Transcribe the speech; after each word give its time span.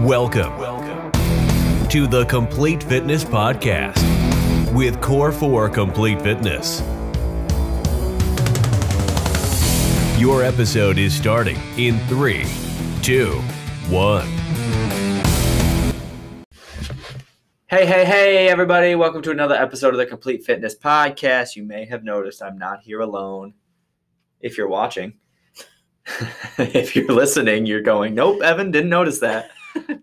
Welcome, 0.00 0.58
welcome 0.58 1.88
to 1.88 2.06
the 2.06 2.26
Complete 2.26 2.82
Fitness 2.82 3.24
Podcast 3.24 3.96
with 4.74 5.00
Core 5.00 5.32
4 5.32 5.70
Complete 5.70 6.20
Fitness. 6.20 6.82
Your 10.20 10.44
episode 10.44 10.98
is 10.98 11.14
starting 11.14 11.56
in 11.78 11.98
three, 12.08 12.44
two, 13.00 13.40
one. 13.88 14.26
Hey, 17.68 17.86
hey, 17.86 18.04
hey, 18.04 18.48
everybody. 18.48 18.96
Welcome 18.96 19.22
to 19.22 19.30
another 19.30 19.54
episode 19.54 19.94
of 19.94 19.98
the 19.98 20.04
Complete 20.04 20.44
Fitness 20.44 20.76
Podcast. 20.76 21.56
You 21.56 21.62
may 21.62 21.86
have 21.86 22.04
noticed 22.04 22.42
I'm 22.42 22.58
not 22.58 22.82
here 22.82 23.00
alone. 23.00 23.54
If 24.42 24.58
you're 24.58 24.68
watching, 24.68 25.14
if 26.58 26.94
you're 26.94 27.06
listening, 27.06 27.64
you're 27.64 27.80
going, 27.80 28.14
nope, 28.14 28.42
Evan 28.42 28.70
didn't 28.70 28.90
notice 28.90 29.20
that. 29.20 29.52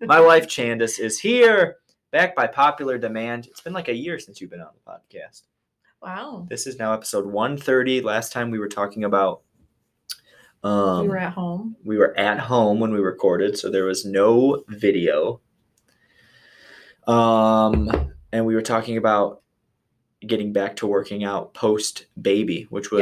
My 0.01 0.19
wife, 0.19 0.47
Chandice, 0.47 0.99
is 0.99 1.19
here, 1.19 1.77
back 2.11 2.35
by 2.35 2.47
popular 2.47 2.97
demand. 2.97 3.47
It's 3.47 3.61
been 3.61 3.73
like 3.73 3.87
a 3.87 3.95
year 3.95 4.19
since 4.19 4.39
you've 4.39 4.49
been 4.49 4.61
on 4.61 4.71
the 4.73 4.91
podcast. 4.91 5.43
Wow. 6.01 6.45
This 6.49 6.67
is 6.67 6.77
now 6.77 6.93
episode 6.93 7.25
130. 7.25 8.01
Last 8.01 8.33
time 8.33 8.51
we 8.51 8.59
were 8.59 8.67
talking 8.67 9.05
about. 9.05 9.41
Um, 10.63 11.01
we 11.01 11.09
were 11.09 11.17
at 11.17 11.33
home. 11.33 11.75
we 11.83 11.97
were 11.97 12.17
at 12.17 12.39
home 12.39 12.79
when 12.79 12.93
we 12.93 12.99
recorded, 12.99 13.57
so 13.57 13.69
there 13.69 13.85
was 13.85 14.05
no 14.05 14.63
video. 14.69 15.41
Um, 17.07 18.11
and 18.31 18.45
we 18.45 18.55
were 18.55 18.61
talking 18.61 18.97
about 18.97 19.41
getting 20.25 20.53
back 20.53 20.75
to 20.77 20.87
working 20.87 21.23
out 21.23 21.53
post 21.53 22.05
baby, 22.21 22.67
which 22.69 22.91
was 22.91 23.01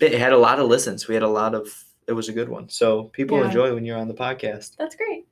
yes. 0.00 0.12
it 0.12 0.18
had 0.18 0.32
a 0.32 0.38
lot 0.38 0.58
of 0.58 0.68
listens. 0.68 1.08
We 1.08 1.14
had 1.14 1.22
a 1.22 1.28
lot 1.28 1.54
of 1.54 1.68
it 2.12 2.14
was 2.14 2.28
a 2.28 2.32
good 2.32 2.48
one. 2.50 2.68
So 2.68 3.04
people 3.04 3.38
Yeah. 3.38 3.46
enjoy 3.46 3.74
when 3.74 3.84
you're 3.86 3.98
on 3.98 4.06
the 4.06 4.14
podcast. 4.14 4.76
That's 4.76 4.94
great. 4.94 5.26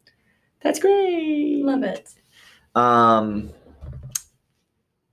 That's 0.63 0.79
great. 0.81 1.63
Love 1.63 1.83
it. 1.85 2.09
Um 2.75 3.51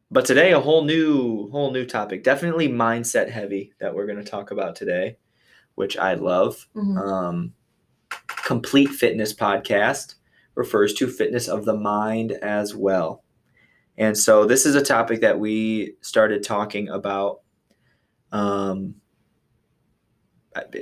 but 0.10 0.26
today 0.26 0.54
a 0.54 0.60
whole 0.60 0.84
new 0.86 1.50
whole 1.52 1.72
new 1.72 1.86
topic. 1.86 2.24
Definitely 2.24 2.70
mindset 2.70 3.30
heavy 3.30 3.74
that 3.80 3.94
we're 3.94 4.06
going 4.06 4.24
to 4.24 4.32
talk 4.32 4.52
about 4.52 4.76
today, 4.78 5.18
which 5.76 5.98
I 5.98 6.14
love. 6.14 6.66
Mhm. 6.76 6.98
Um 6.98 7.54
complete 8.46 8.88
fitness 8.90 9.34
podcast 9.34 10.16
refers 10.56 10.94
to 10.94 11.08
fitness 11.08 11.50
of 11.50 11.66
the 11.66 11.76
mind 11.76 12.32
as 12.32 12.74
well. 12.74 13.24
And 13.98 14.18
so 14.18 14.46
this 14.46 14.66
is 14.66 14.76
a 14.76 14.82
topic 14.82 15.20
that 15.22 15.38
we 15.38 15.96
started 16.02 16.44
talking 16.44 16.88
about 16.88 17.42
um 18.32 18.96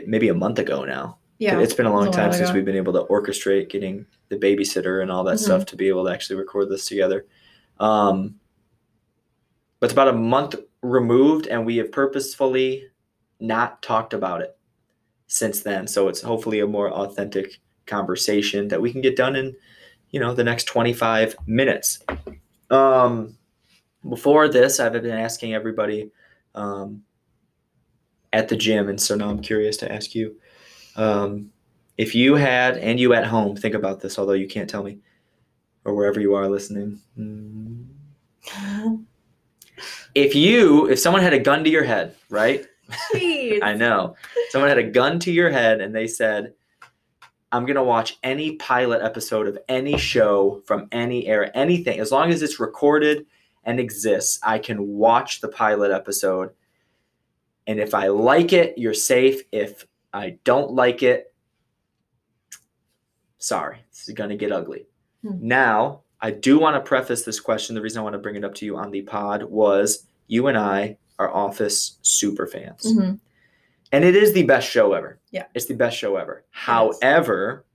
maybe 0.08 0.30
a 0.30 0.34
month 0.34 0.60
ago 0.60 0.84
now. 0.86 1.18
Yeah. 1.38 1.60
It's 1.60 1.74
been 1.74 1.86
a 1.86 1.94
long 1.94 2.08
a 2.08 2.12
time 2.12 2.32
since 2.32 2.50
ago. 2.50 2.56
we've 2.56 2.66
been 2.66 2.78
able 2.78 2.94
to 2.94 3.04
orchestrate 3.04 3.70
getting 3.70 4.06
the 4.30 4.38
babysitter 4.38 5.02
and 5.02 5.12
all 5.12 5.24
that 5.26 5.36
Mhm. 5.36 5.40
stuff 5.40 5.66
to 5.68 5.76
be 5.76 5.88
able 5.90 6.06
to 6.06 6.12
actually 6.12 6.38
record 6.38 6.70
this 6.70 6.86
together. 6.88 7.26
Um, 7.80 8.40
but 9.80 9.88
it's 9.88 9.94
about 9.94 10.08
a 10.08 10.14
month 10.14 10.56
removed, 10.82 11.48
and 11.48 11.66
we 11.66 11.78
have 11.78 11.92
purposefully 11.92 12.86
not 13.40 13.82
talked 13.82 14.14
about 14.14 14.42
it 14.42 14.58
since 15.28 15.62
then. 15.62 15.88
So 15.88 16.08
it's 16.08 16.22
hopefully 16.22 16.60
a 16.62 16.68
more 16.68 16.90
authentic 16.92 17.60
conversation 17.86 18.70
that 18.70 18.82
we 18.82 18.92
can 18.92 19.02
get 19.02 19.16
done 19.18 19.36
in, 19.36 19.56
you 20.12 20.20
know, 20.20 20.34
the 20.34 20.44
next 20.44 20.64
25 20.66 21.36
minutes. 21.46 22.00
Um, 22.70 23.38
before 24.08 24.48
this, 24.48 24.80
I've 24.80 24.94
been 24.94 25.06
asking 25.10 25.54
everybody 25.54 26.12
um, 26.56 27.04
at 28.36 28.50
the 28.50 28.58
gym, 28.58 28.90
and 28.90 29.00
so 29.00 29.16
now 29.16 29.30
I'm 29.30 29.42
curious 29.42 29.78
to 29.78 29.92
ask 29.92 30.14
you. 30.14 30.36
Um, 30.98 31.52
if 31.98 32.14
you 32.14 32.36
had, 32.36 32.78
and 32.78 33.00
you 33.00 33.14
at 33.14 33.26
home, 33.26 33.56
think 33.56 33.74
about 33.74 34.02
this, 34.02 34.20
although 34.20 34.34
you 34.34 34.48
can't 34.48 34.70
tell 34.70 34.84
me, 34.84 35.00
or 35.86 35.96
wherever 35.96 36.20
you 36.20 36.36
are 36.36 36.50
listening. 36.50 37.00
Mm. 37.18 37.86
If 40.14 40.36
you, 40.36 40.90
if 40.90 41.00
someone 41.00 41.22
had 41.22 41.34
a 41.34 41.40
gun 41.40 41.64
to 41.64 41.70
your 41.70 41.86
head, 41.86 42.16
right? 42.30 42.66
I 43.14 43.74
know. 43.78 44.16
Someone 44.50 44.70
had 44.70 44.78
a 44.78 44.84
gun 44.84 45.20
to 45.20 45.32
your 45.32 45.50
head 45.50 45.82
and 45.82 45.96
they 45.96 46.08
said, 46.08 46.54
I'm 47.52 47.66
going 47.66 47.76
to 47.76 47.84
watch 47.84 48.18
any 48.22 48.58
pilot 48.58 49.02
episode 49.02 49.48
of 49.48 49.58
any 49.70 49.98
show 49.98 50.62
from 50.66 50.88
any 50.92 51.28
era, 51.28 51.50
anything, 51.54 52.00
as 52.00 52.12
long 52.12 52.32
as 52.32 52.42
it's 52.42 52.60
recorded 52.60 53.26
and 53.64 53.80
exists, 53.80 54.40
I 54.44 54.60
can 54.60 54.88
watch 54.88 55.42
the 55.42 55.48
pilot 55.48 55.92
episode. 55.92 56.52
And 57.68 57.80
if 57.80 57.94
I 57.94 58.08
like 58.08 58.54
it, 58.54 58.78
you're 58.78 58.94
safe. 58.94 59.42
If 59.52 59.86
I 60.14 60.38
don't 60.44 60.72
like 60.72 61.04
it, 61.04 61.34
sorry, 63.38 63.80
this 63.92 64.08
is 64.08 64.14
going 64.14 64.30
to 64.30 64.36
get 64.36 64.52
ugly. 64.52 64.86
Hmm. 65.24 65.38
Now, 65.42 66.02
I 66.22 66.32
do 66.32 66.60
want 66.60 66.76
to 66.76 66.88
preface 66.88 67.24
this 67.24 67.40
question. 67.40 67.76
The 67.76 67.82
reason 67.82 68.00
I 68.00 68.04
want 68.04 68.14
to 68.14 68.20
bring 68.20 68.36
it 68.36 68.44
up 68.44 68.56
to 68.56 68.66
you 68.66 68.78
on 68.78 68.92
the 68.92 69.02
pod 69.02 69.44
was 69.44 70.08
you 70.28 70.48
and 70.48 70.58
I 70.58 70.98
are 71.20 71.34
Office 71.34 71.98
super 72.02 72.48
fans. 72.48 72.86
Mhm. 72.94 73.20
And 73.92 74.04
it 74.04 74.16
is 74.16 74.34
the 74.34 74.44
best 74.44 74.68
show 74.70 74.94
ever. 74.94 75.20
Yeah. 75.32 75.46
It's 75.54 75.66
the 75.66 75.76
best 75.76 75.98
show 75.98 76.18
ever. 76.18 76.44
However, 76.50 77.66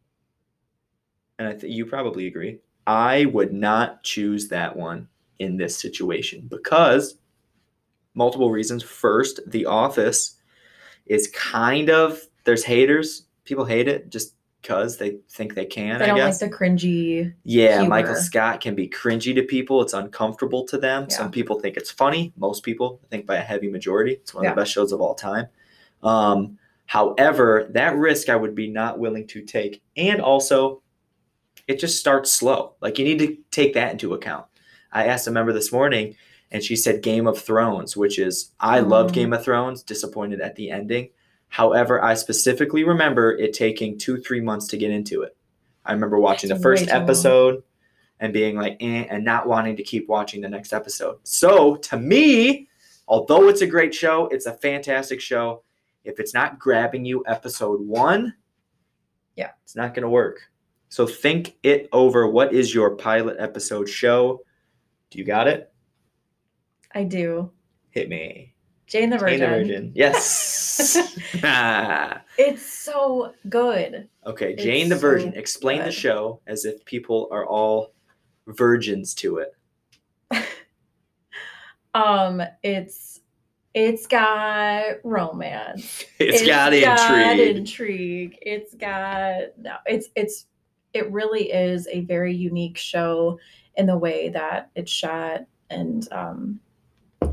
and 1.39 1.49
I 1.49 1.55
think 1.55 1.73
you 1.73 1.87
probably 1.87 2.27
agree, 2.27 2.59
I 2.87 3.27
would 3.27 3.53
not 3.53 4.03
choose 4.03 4.49
that 4.49 4.77
one 4.77 5.09
in 5.39 5.57
this 5.57 5.79
situation 5.79 6.47
because 6.49 7.17
multiple 8.15 8.51
reasons. 8.51 8.83
First, 8.83 9.41
The 9.47 9.67
Office 9.67 10.37
is 11.07 11.29
kind 11.35 11.91
of 11.91 12.21
there's 12.45 12.65
haters. 12.65 13.27
People 13.45 13.65
hate 13.65 13.89
it 13.89 14.11
just 14.11 14.35
because 14.63 14.99
they 14.99 15.17
think 15.31 15.55
they 15.55 15.65
can, 15.65 15.99
They 15.99 16.05
I 16.05 16.09
don't 16.09 16.17
guess. 16.19 16.43
like 16.43 16.51
the 16.51 16.57
cringy. 16.57 17.33
Yeah, 17.45 17.79
humor. 17.79 17.89
Michael 17.89 18.15
Scott 18.15 18.61
can 18.61 18.75
be 18.75 18.87
cringy 18.89 19.35
to 19.35 19.43
people. 19.43 19.81
It's 19.81 19.95
uncomfortable 19.95 20.67
to 20.67 20.77
them. 20.77 21.09
Some 21.09 21.31
people 21.31 21.59
think 21.59 21.77
it's 21.79 21.91
funny. 21.91 22.33
Most 22.37 22.63
people 22.63 23.01
I 23.05 23.09
think 23.09 23.27
by 23.27 23.37
a 23.37 23.41
heavy 23.41 23.71
majority. 23.71 24.13
It's 24.13 24.35
one 24.35 24.45
of 24.45 24.51
Yeah. 24.51 24.55
the 24.55 24.61
best 24.61 24.73
shows 24.73 24.93
of 24.93 25.01
all 25.01 25.15
time. 25.15 25.47
Um, 26.03 26.59
however, 26.87 27.69
that 27.71 27.97
risk 27.97 28.29
I 28.29 28.37
would 28.37 28.55
be 28.55 28.69
not 28.69 28.99
willing 28.99 29.27
to 29.29 29.43
take. 29.43 29.83
And 29.97 30.21
also, 30.21 30.83
it 31.67 31.79
just 31.79 31.99
starts 31.99 32.31
slow. 32.31 32.75
Like 32.83 32.99
you 32.99 33.05
need 33.05 33.19
to 33.21 33.37
take 33.51 33.73
that 33.75 33.93
into 33.93 34.13
account. 34.13 34.45
I 34.93 35.07
asked 35.07 35.27
a 35.27 35.31
member 35.31 35.53
this 35.55 35.73
morning 35.73 36.17
and 36.53 36.63
she 36.63 36.77
said 36.77 37.03
Game 37.03 37.27
of 37.27 37.39
Thrones, 37.39 37.97
which 37.97 38.19
is 38.19 38.51
I 38.61 38.81
loved 38.81 39.11
Mm. 39.11 39.15
Game 39.15 39.33
of 39.33 39.45
Thrones, 39.45 39.83
disappointed 39.83 40.41
at 40.41 40.57
the 40.57 40.71
ending. 40.71 41.11
However, 41.49 42.03
I 42.03 42.15
specifically 42.15 42.85
remember 42.85 43.33
it 43.37 43.53
taking 43.53 43.99
two, 43.99 44.19
three 44.19 44.41
months 44.41 44.67
to 44.69 44.77
get 44.77 44.91
into 44.91 45.23
it. 45.23 45.37
I 45.85 45.93
remember 45.93 46.19
watching 46.19 46.49
That's 46.49 46.61
the 46.61 46.63
first 46.63 46.89
episode 46.89 47.63
and 48.21 48.33
being 48.33 48.57
like, 48.57 48.77
eh, 48.81 49.07
and 49.09 49.25
not 49.25 49.49
wanting 49.49 49.77
to 49.77 49.83
keep 49.83 50.09
watching 50.09 50.41
the 50.41 50.49
next 50.49 50.73
episode. 50.73 51.17
So 51.25 51.77
to 51.77 51.97
me, 51.99 52.69
although 53.09 53.49
it's 53.49 53.63
a 53.63 53.67
great 53.67 53.95
show, 53.95 54.27
it's 54.29 54.47
a 54.47 54.53
fantastic 54.53 55.21
show. 55.21 55.63
If 56.05 56.21
it's 56.21 56.35
not 56.35 56.59
grabbing 56.59 57.05
you 57.05 57.25
episode 57.27 57.81
one, 57.81 58.35
Yeah. 59.37 59.51
it's 59.65 59.75
not 59.77 59.95
going 59.95 60.03
to 60.03 60.09
work. 60.09 60.41
So 60.89 61.07
think 61.07 61.57
it 61.63 61.89
over. 61.93 62.27
What 62.29 62.53
is 62.53 62.75
your 62.75 62.97
pilot 62.97 63.37
episode 63.39 63.89
show? 63.89 64.43
Do 65.11 65.19
you 65.19 65.25
got 65.25 65.49
it? 65.49 65.73
I 66.93 67.05
do. 67.05 67.51
Hit 67.91 68.09
me. 68.09 68.55
Jane 68.87 69.11
the 69.11 69.19
Virgin. 69.19 69.39
Jane 69.39 69.49
the 69.51 69.57
Virgin. 69.57 69.93
Yes. 69.95 70.97
It's 72.39 72.63
so 72.67 73.33
good. 73.49 74.09
okay, 74.27 74.53
It's 74.55 74.63
Jane 74.63 74.89
the 74.89 74.97
so 74.97 75.01
Virgin. 75.01 75.35
Explain 75.35 75.85
the 75.85 75.93
show 75.93 76.41
as 76.47 76.65
if 76.65 76.85
people 76.87 77.29
are 77.31 77.47
all 77.47 77.93
virgins 78.47 79.15
to 79.17 79.39
it. 79.39 79.55
Um, 81.95 82.41
it's 82.63 83.21
it's 83.75 84.07
got 84.07 84.97
romance. 85.05 86.05
it's 86.19 86.47
got 86.47 86.73
intrigue. 86.73 87.57
intrigue. 87.57 88.39
It's 88.43 88.75
got 88.75 89.59
no. 89.59 89.77
It's 89.87 90.09
it's 90.15 90.47
it 90.95 91.11
really 91.11 91.51
is 91.53 91.89
a 91.91 92.01
very 92.03 92.35
unique 92.35 92.79
show 92.79 93.39
in 93.77 93.87
the 93.87 93.99
way 93.99 94.29
that 94.29 94.71
it's 94.75 94.91
shot 94.91 95.41
and 95.69 96.07
um, 96.13 96.61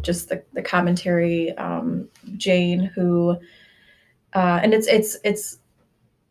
just 0.01 0.29
the 0.29 0.44
the 0.53 0.61
commentary. 0.61 1.55
Um, 1.57 2.09
Jane, 2.38 2.79
who 2.79 3.38
uh, 4.33 4.59
and 4.61 4.73
it's 4.73 4.88
it's 4.88 5.17
it's 5.23 5.59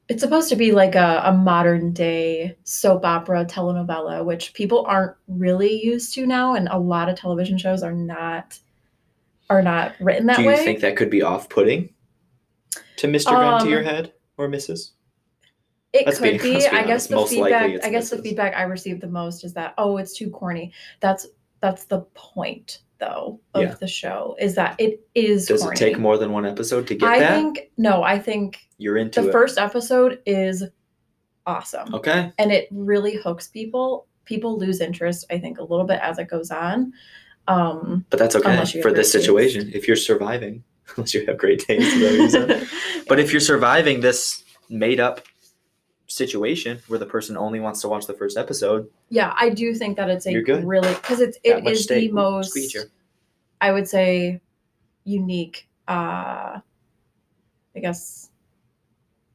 it's 0.08 0.22
supposed 0.22 0.48
to 0.50 0.56
be 0.56 0.72
like 0.72 0.94
a, 0.94 1.22
a 1.24 1.32
modern 1.32 1.92
day 1.92 2.56
soap 2.64 3.04
opera 3.04 3.44
telenovela, 3.44 4.24
which 4.24 4.54
people 4.54 4.84
aren't 4.86 5.16
really 5.26 5.82
used 5.82 6.14
to 6.14 6.26
now, 6.26 6.54
and 6.54 6.68
a 6.68 6.78
lot 6.78 7.08
of 7.08 7.18
television 7.18 7.58
shows 7.58 7.82
are 7.82 7.92
not 7.92 8.58
are 9.50 9.62
not 9.62 9.94
written 10.00 10.26
that 10.26 10.38
way. 10.38 10.44
Do 10.44 10.50
you 10.50 10.56
way. 10.56 10.64
think 10.64 10.80
that 10.80 10.96
could 10.96 11.10
be 11.10 11.22
off-putting 11.22 11.88
to 12.96 13.06
Mr. 13.06 13.30
Gun 13.30 13.62
to 13.62 13.68
your 13.68 13.80
Um, 13.80 13.84
head 13.84 14.12
or 14.38 14.48
Mrs.? 14.48 14.90
It 15.92 16.06
Let's 16.06 16.18
could 16.18 16.40
be- 16.42 16.56
be. 16.56 16.66
I 16.66 16.84
guess 16.84 17.06
the 17.06 17.16
most 17.16 17.32
likely 17.32 17.72
feedback. 17.72 17.86
I 17.86 17.90
guess 17.90 18.10
the 18.10 18.18
feedback 18.22 18.56
I 18.56 18.62
received 18.62 19.00
the 19.00 19.08
most 19.08 19.44
is 19.44 19.54
that 19.54 19.74
oh, 19.78 19.96
it's 19.96 20.16
too 20.16 20.30
corny. 20.30 20.72
That's 21.00 21.26
that's 21.60 21.84
the 21.84 22.00
point 22.14 22.80
though 22.98 23.40
of 23.54 23.62
Yeah. 23.62 23.75
the 23.81 23.87
show 23.87 24.37
is 24.38 24.54
that 24.56 24.76
it 24.78 25.00
is. 25.14 25.46
Does 25.46 25.62
corny. 25.62 25.75
it 25.75 25.78
take 25.78 25.98
more 25.98 26.19
than 26.19 26.32
one 26.32 26.46
episode 26.46 26.87
to 26.88 26.94
get 26.94 27.08
I 27.08 27.19
that? 27.19 27.34
think 27.34 27.70
no. 27.76 28.02
I 28.02 28.19
think 28.19 28.58
You're 28.78 28.96
into 28.96 29.22
the 29.22 29.28
it. 29.28 29.32
first 29.32 29.58
episode 29.58 30.20
is 30.26 30.64
awesome. 31.46 31.94
Okay. 31.94 32.32
And 32.38 32.52
it 32.52 32.69
really 32.70 33.16
hooks 33.16 33.48
people. 33.48 34.06
People 34.25 34.58
lose 34.58 34.81
interest, 34.81 35.25
I 35.31 35.38
think, 35.38 35.58
a 35.58 35.62
little 35.62 35.84
bit 35.87 36.00
as 36.02 36.19
it 36.19 36.28
goes 36.28 36.50
on. 36.50 36.93
Um, 37.48 38.04
But 38.10 38.19
that's 38.19 38.34
okay 38.34 38.50
Unless 38.50 38.75
you 38.75 38.81
have 38.82 38.90
for 38.90 38.96
this 38.96 39.12
situation. 39.12 39.70
If 39.72 39.87
you're 39.87 39.96
surviving, 39.96 40.64
unless 40.96 41.14
you 41.14 41.25
have 41.26 41.38
great 41.38 41.60
taste. 41.60 41.94
is 41.96 42.32
that 42.32 42.49
what 42.49 42.50
you 42.50 42.58
said? 42.69 43.04
but 43.08 43.20
if 43.20 43.31
you're 43.32 43.40
surviving 43.40 44.00
this 44.00 44.42
made 44.69 44.99
up 44.99 45.20
situation 46.16 46.80
where 46.88 46.98
the 46.98 47.06
person 47.06 47.36
only 47.36 47.60
wants 47.60 47.80
to 47.82 47.88
watch 47.88 48.06
the 48.06 48.14
first 48.14 48.36
episode, 48.36 48.88
yeah, 49.10 49.34
I 49.38 49.50
do 49.50 49.74
think 49.74 49.96
that 49.98 50.08
it's 50.10 50.26
a 50.26 50.34
really 50.64 50.94
because 50.94 51.20
it's 51.20 51.38
That 51.44 51.58
it 51.58 51.64
much 51.64 51.86
the 51.86 52.10
most 52.10 52.56
you. 52.74 52.82
I 53.60 53.72
would 53.72 53.86
say 53.88 54.40
unique 55.04 55.68
uh 55.88 56.60
I 57.76 57.80
guess 57.80 58.30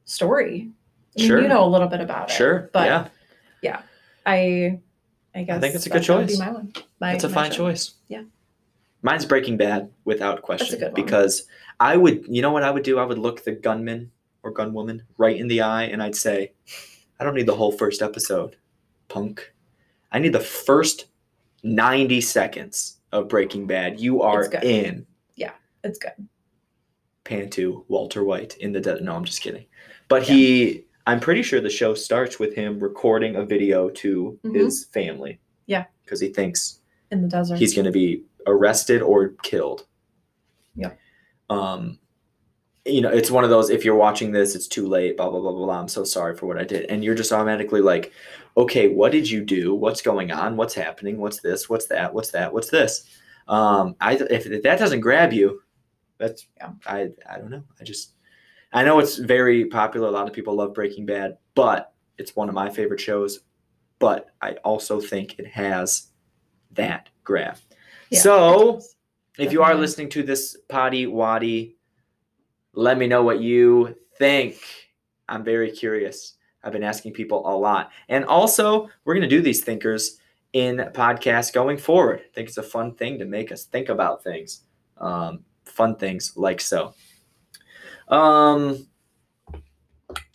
story. 0.04 0.70
I 1.16 1.20
mean, 1.20 1.28
Sure. 1.28 1.40
you 1.42 1.48
know 1.48 1.64
a 1.64 1.70
little 1.70 1.88
bit 1.88 2.00
about 2.00 2.30
it. 2.30 2.32
sure. 2.32 2.70
But 2.72 2.86
yeah, 2.86 3.08
yeah. 3.62 3.82
I 4.26 4.78
I 5.34 5.44
guess 5.44 5.56
I 5.56 5.60
think 5.60 5.74
it's 5.74 5.86
a 5.86 5.90
good 5.90 6.06
would 6.08 6.26
be 6.26 6.32
choice. 6.34 6.38
my 6.38 6.50
one. 6.50 6.72
My, 7.00 7.12
that's 7.12 7.24
a 7.24 7.28
fine 7.28 7.50
show. 7.50 7.68
choice. 7.68 7.94
Yeah. 8.08 8.22
Mine's 9.02 9.24
Breaking 9.24 9.56
Bad 9.56 9.90
without 10.04 10.42
question. 10.42 10.92
Because 10.94 11.44
I 11.80 11.96
would, 11.96 12.24
you 12.28 12.40
know 12.40 12.52
what 12.52 12.62
I 12.62 12.70
would 12.70 12.84
do? 12.84 13.00
I 13.00 13.04
would 13.04 13.18
look 13.18 13.42
the 13.42 13.50
gunman 13.50 14.12
or 14.42 14.52
gunwoman 14.52 15.00
right 15.18 15.36
in 15.36 15.48
the 15.48 15.60
eye 15.60 15.84
and 15.84 16.02
I'd 16.02 16.16
say, 16.16 16.52
I 17.20 17.24
don't 17.24 17.34
need 17.34 17.46
the 17.46 17.54
whole 17.54 17.72
first 17.72 18.02
episode, 18.02 18.56
punk. 19.08 19.52
I 20.10 20.18
need 20.18 20.32
the 20.32 20.40
first 20.40 21.06
90 21.62 22.20
seconds 22.20 22.98
of 23.12 23.28
Breaking 23.28 23.66
Bad. 23.66 24.00
You 24.00 24.22
are 24.22 24.44
in. 24.62 25.06
Yeah. 25.36 25.52
It's 25.84 25.98
good. 25.98 26.12
Pantu, 27.24 27.84
Walter 27.88 28.24
White 28.24 28.56
in 28.58 28.72
the 28.72 28.80
dead. 28.80 29.00
No, 29.02 29.14
I'm 29.14 29.24
just 29.24 29.40
kidding. 29.42 29.64
But 30.08 30.24
he, 30.24 30.84
I'm 31.06 31.20
pretty 31.20 31.42
sure 31.42 31.60
the 31.60 31.70
show 31.70 31.94
starts 31.94 32.38
with 32.38 32.54
him 32.54 32.80
recording 32.80 33.36
a 33.36 33.44
video 33.44 33.88
to 33.90 34.38
Mhm. 34.44 34.54
his 34.56 34.84
family. 34.86 35.38
Yeah. 35.66 35.84
Because 36.04 36.20
he 36.20 36.28
thinks 36.28 36.80
In 37.10 37.22
the 37.22 37.28
desert. 37.28 37.58
he's 37.58 37.74
going 37.74 37.84
to 37.84 37.92
be 37.92 38.24
arrested 38.46 39.02
or 39.02 39.30
killed. 39.42 39.86
Yeah. 40.74 40.92
Um, 41.48 41.98
you 42.84 43.00
know, 43.00 43.10
it's 43.10 43.30
one 43.30 43.44
of 43.44 43.50
those. 43.50 43.70
If 43.70 43.84
you're 43.84 43.94
watching 43.94 44.32
this, 44.32 44.54
it's 44.54 44.66
too 44.66 44.86
late. 44.88 45.16
Blah 45.16 45.30
blah 45.30 45.40
blah 45.40 45.52
blah 45.52 45.66
blah. 45.66 45.80
I'm 45.80 45.88
so 45.88 46.04
sorry 46.04 46.36
for 46.36 46.46
what 46.46 46.58
I 46.58 46.64
did, 46.64 46.86
and 46.86 47.04
you're 47.04 47.14
just 47.14 47.32
automatically 47.32 47.80
like, 47.80 48.12
okay, 48.56 48.88
what 48.88 49.12
did 49.12 49.30
you 49.30 49.44
do? 49.44 49.74
What's 49.74 50.02
going 50.02 50.32
on? 50.32 50.56
What's 50.56 50.74
happening? 50.74 51.18
What's 51.18 51.40
this? 51.40 51.68
What's 51.68 51.86
that? 51.86 52.12
What's 52.12 52.30
that? 52.32 52.52
What's 52.52 52.70
this? 52.70 53.06
Um, 53.48 53.94
I 54.00 54.14
if, 54.14 54.46
if 54.46 54.62
that 54.64 54.78
doesn't 54.78 55.00
grab 55.00 55.32
you, 55.32 55.60
that's 56.18 56.46
Yeah. 56.56 56.72
I 56.86 57.10
I 57.30 57.38
don't 57.38 57.50
know. 57.50 57.62
I 57.80 57.84
just 57.84 58.14
I 58.72 58.84
know 58.84 58.98
it's 58.98 59.16
very 59.16 59.66
popular. 59.66 60.08
A 60.08 60.12
lot 60.12 60.26
of 60.26 60.32
people 60.32 60.56
love 60.56 60.74
Breaking 60.74 61.06
Bad, 61.06 61.38
but 61.54 61.92
it's 62.18 62.34
one 62.34 62.48
of 62.48 62.54
my 62.54 62.68
favorite 62.68 63.00
shows. 63.00 63.40
But 64.00 64.30
I 64.40 64.52
also 64.64 65.00
think 65.00 65.38
it 65.38 65.46
has 65.46 66.08
that 66.72 67.08
grab. 67.22 67.58
Yeah, 68.10 68.20
so 68.20 68.80
if 69.38 69.52
you 69.52 69.62
are 69.62 69.74
listening 69.74 70.08
to 70.10 70.22
this 70.22 70.56
potty 70.68 71.06
waddy, 71.06 71.76
let 72.74 72.98
me 72.98 73.06
know 73.06 73.22
what 73.22 73.40
you 73.40 73.96
think. 74.18 74.56
I'm 75.28 75.44
very 75.44 75.70
curious. 75.70 76.34
I've 76.62 76.72
been 76.72 76.82
asking 76.82 77.12
people 77.12 77.42
a 77.46 77.54
lot. 77.56 77.90
And 78.08 78.24
also, 78.24 78.88
we're 79.04 79.14
going 79.14 79.28
to 79.28 79.36
do 79.36 79.42
these 79.42 79.64
thinkers 79.64 80.18
in 80.52 80.76
podcasts 80.92 81.52
going 81.52 81.78
forward. 81.78 82.20
I 82.20 82.34
think 82.34 82.48
it's 82.48 82.58
a 82.58 82.62
fun 82.62 82.94
thing 82.94 83.18
to 83.18 83.24
make 83.24 83.50
us 83.50 83.64
think 83.64 83.88
about 83.88 84.22
things. 84.22 84.62
Um, 84.98 85.44
fun 85.64 85.96
things 85.96 86.36
like 86.36 86.60
so. 86.60 86.94
Um, 88.08 88.86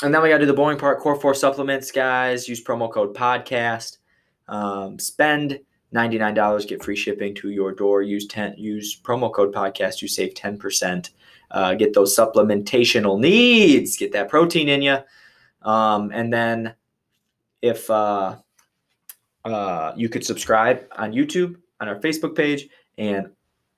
and 0.04 0.14
then 0.14 0.22
we 0.22 0.30
got 0.30 0.38
to 0.38 0.40
do 0.40 0.46
the 0.46 0.54
boring 0.54 0.78
part 0.78 1.00
core 1.00 1.20
four 1.20 1.34
supplements, 1.34 1.92
guys. 1.92 2.50
Use 2.50 2.64
promo 2.64 2.92
code 2.92 3.16
podcast. 3.16 3.98
Um, 4.48 4.98
spend 4.98 5.60
$99 5.94 6.68
get 6.68 6.84
free 6.84 6.96
shipping 6.96 7.34
to 7.36 7.50
your 7.50 7.72
door 7.72 8.02
use 8.02 8.28
10 8.28 8.56
use 8.58 9.00
promo 9.00 9.34
code 9.34 9.54
podcast 9.54 10.02
you 10.02 10.08
save 10.08 10.34
10% 10.34 11.10
uh, 11.52 11.74
get 11.74 11.94
those 11.94 12.16
supplementational 12.16 13.20
needs 13.20 13.98
get 13.98 14.12
that 14.12 14.30
protein 14.30 14.70
in 14.70 14.82
you 14.82 14.98
um, 15.64 16.12
and 16.14 16.32
then 16.32 16.74
if 17.62 17.90
uh, 17.90 18.36
uh, 19.46 19.94
you 19.96 20.10
could 20.10 20.26
subscribe 20.26 20.86
on 20.98 21.12
youtube 21.12 21.56
on 21.80 21.88
our 21.88 22.00
facebook 22.00 22.36
page 22.36 22.70
and 22.98 23.30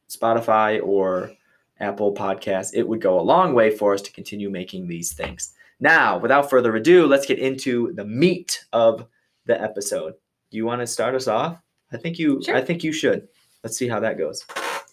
spotify 0.09 0.81
or 0.83 1.31
apple 1.79 2.13
Podcasts, 2.13 2.71
it 2.73 2.87
would 2.87 2.99
go 2.99 3.19
a 3.19 3.21
long 3.21 3.53
way 3.53 3.69
for 3.69 3.93
us 3.93 4.01
to 4.01 4.11
continue 4.11 4.49
making 4.49 4.87
these 4.87 5.13
things 5.13 5.53
now 5.79 6.17
without 6.17 6.49
further 6.49 6.75
ado 6.75 7.05
let's 7.05 7.25
get 7.25 7.39
into 7.39 7.93
the 7.93 8.05
meat 8.05 8.65
of 8.73 9.07
the 9.45 9.61
episode 9.61 10.13
do 10.51 10.57
you 10.57 10.65
want 10.65 10.81
to 10.81 10.87
start 10.87 11.15
us 11.15 11.27
off 11.27 11.57
I 11.91 11.97
think 11.97 12.19
you. 12.19 12.41
Sure. 12.43 12.55
I 12.55 12.61
think 12.61 12.83
you 12.83 12.91
should. 12.91 13.27
Let's 13.63 13.77
see 13.77 13.87
how 13.87 13.99
that 13.99 14.17
goes. 14.17 14.45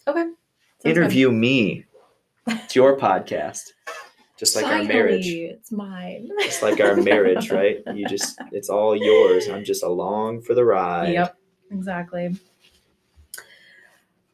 Okay. 0.07 0.23
Sounds 0.23 0.35
Interview 0.83 1.31
me. 1.31 1.85
It's 2.47 2.75
your 2.75 2.97
podcast, 2.97 3.71
just 4.37 4.55
like 4.55 4.65
our 4.65 4.83
marriage. 4.83 5.27
It's 5.27 5.71
mine. 5.71 6.29
Just 6.41 6.61
like 6.61 6.79
our 6.79 6.95
marriage, 6.95 7.51
right? 7.51 7.79
You 7.93 8.07
just. 8.07 8.39
It's 8.51 8.69
all 8.69 8.95
yours. 8.95 9.49
I'm 9.49 9.65
just 9.65 9.83
along 9.83 10.43
for 10.43 10.53
the 10.53 10.63
ride. 10.63 11.13
Yep, 11.13 11.37
exactly. 11.71 12.35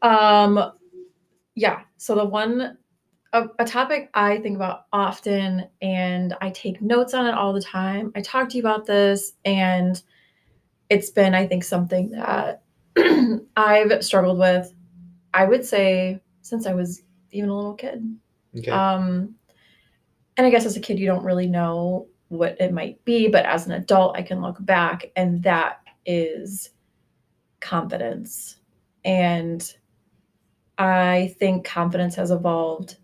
Um, 0.04 0.74
yeah. 1.56 1.82
So 1.98 2.16
the 2.16 2.26
one, 2.26 2.78
a, 3.32 3.46
a 3.58 3.66
topic 3.66 4.12
I 4.14 4.38
think 4.38 4.58
about 4.58 4.86
often, 4.94 5.68
and 5.82 6.36
I 6.40 6.52
take 6.52 6.82
notes 6.82 7.16
on 7.16 7.26
it 7.26 7.34
all 7.34 7.54
the 7.54 7.62
time. 7.62 8.12
I 8.16 8.22
talk 8.22 8.50
to 8.50 8.58
you 8.58 8.62
about 8.62 8.86
this, 8.86 9.34
and 9.44 10.02
it's 10.90 11.10
been, 11.10 11.34
I 11.34 11.48
think, 11.48 11.64
something 11.64 12.12
that 12.12 12.64
I've 13.58 14.04
struggled 14.04 14.38
with. 14.38 14.72
I 15.34 15.46
would 15.46 15.66
say 15.66 16.22
since 16.42 16.68
I 16.68 16.76
was 16.76 17.02
even 17.34 17.50
a 17.50 17.56
little 17.56 17.74
kid. 17.76 18.18
Okay. 18.58 18.72
Um, 18.72 19.36
and 20.38 20.48
I 20.48 20.50
guess 20.50 20.66
as 20.66 20.78
a 20.78 20.80
kid, 20.80 21.00
you 21.00 21.06
don't 21.06 21.24
really 21.24 21.48
know 21.48 22.08
what 22.30 22.60
it 22.60 22.74
might 22.74 23.04
be, 23.06 23.28
but 23.28 23.46
as 23.46 23.66
an 23.66 23.74
adult, 23.74 24.16
I 24.16 24.24
can 24.24 24.42
look 24.42 24.58
back, 24.66 25.12
and 25.16 25.44
that 25.44 25.82
is 26.06 26.72
confidence. 27.60 28.58
And 29.06 29.76
I 30.78 31.36
think 31.40 31.66
confidence 31.66 32.16
has 32.16 32.32
evolved 32.32 32.98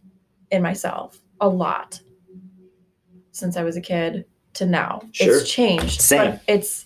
in 0.51 0.61
myself 0.61 1.19
a 1.39 1.47
lot 1.47 1.99
since 3.31 3.57
I 3.57 3.63
was 3.63 3.77
a 3.77 3.81
kid 3.81 4.25
to 4.55 4.65
now. 4.65 5.01
Sure. 5.11 5.37
It's 5.37 5.49
changed. 5.49 6.01
Same. 6.01 6.31
But 6.31 6.41
it's 6.47 6.85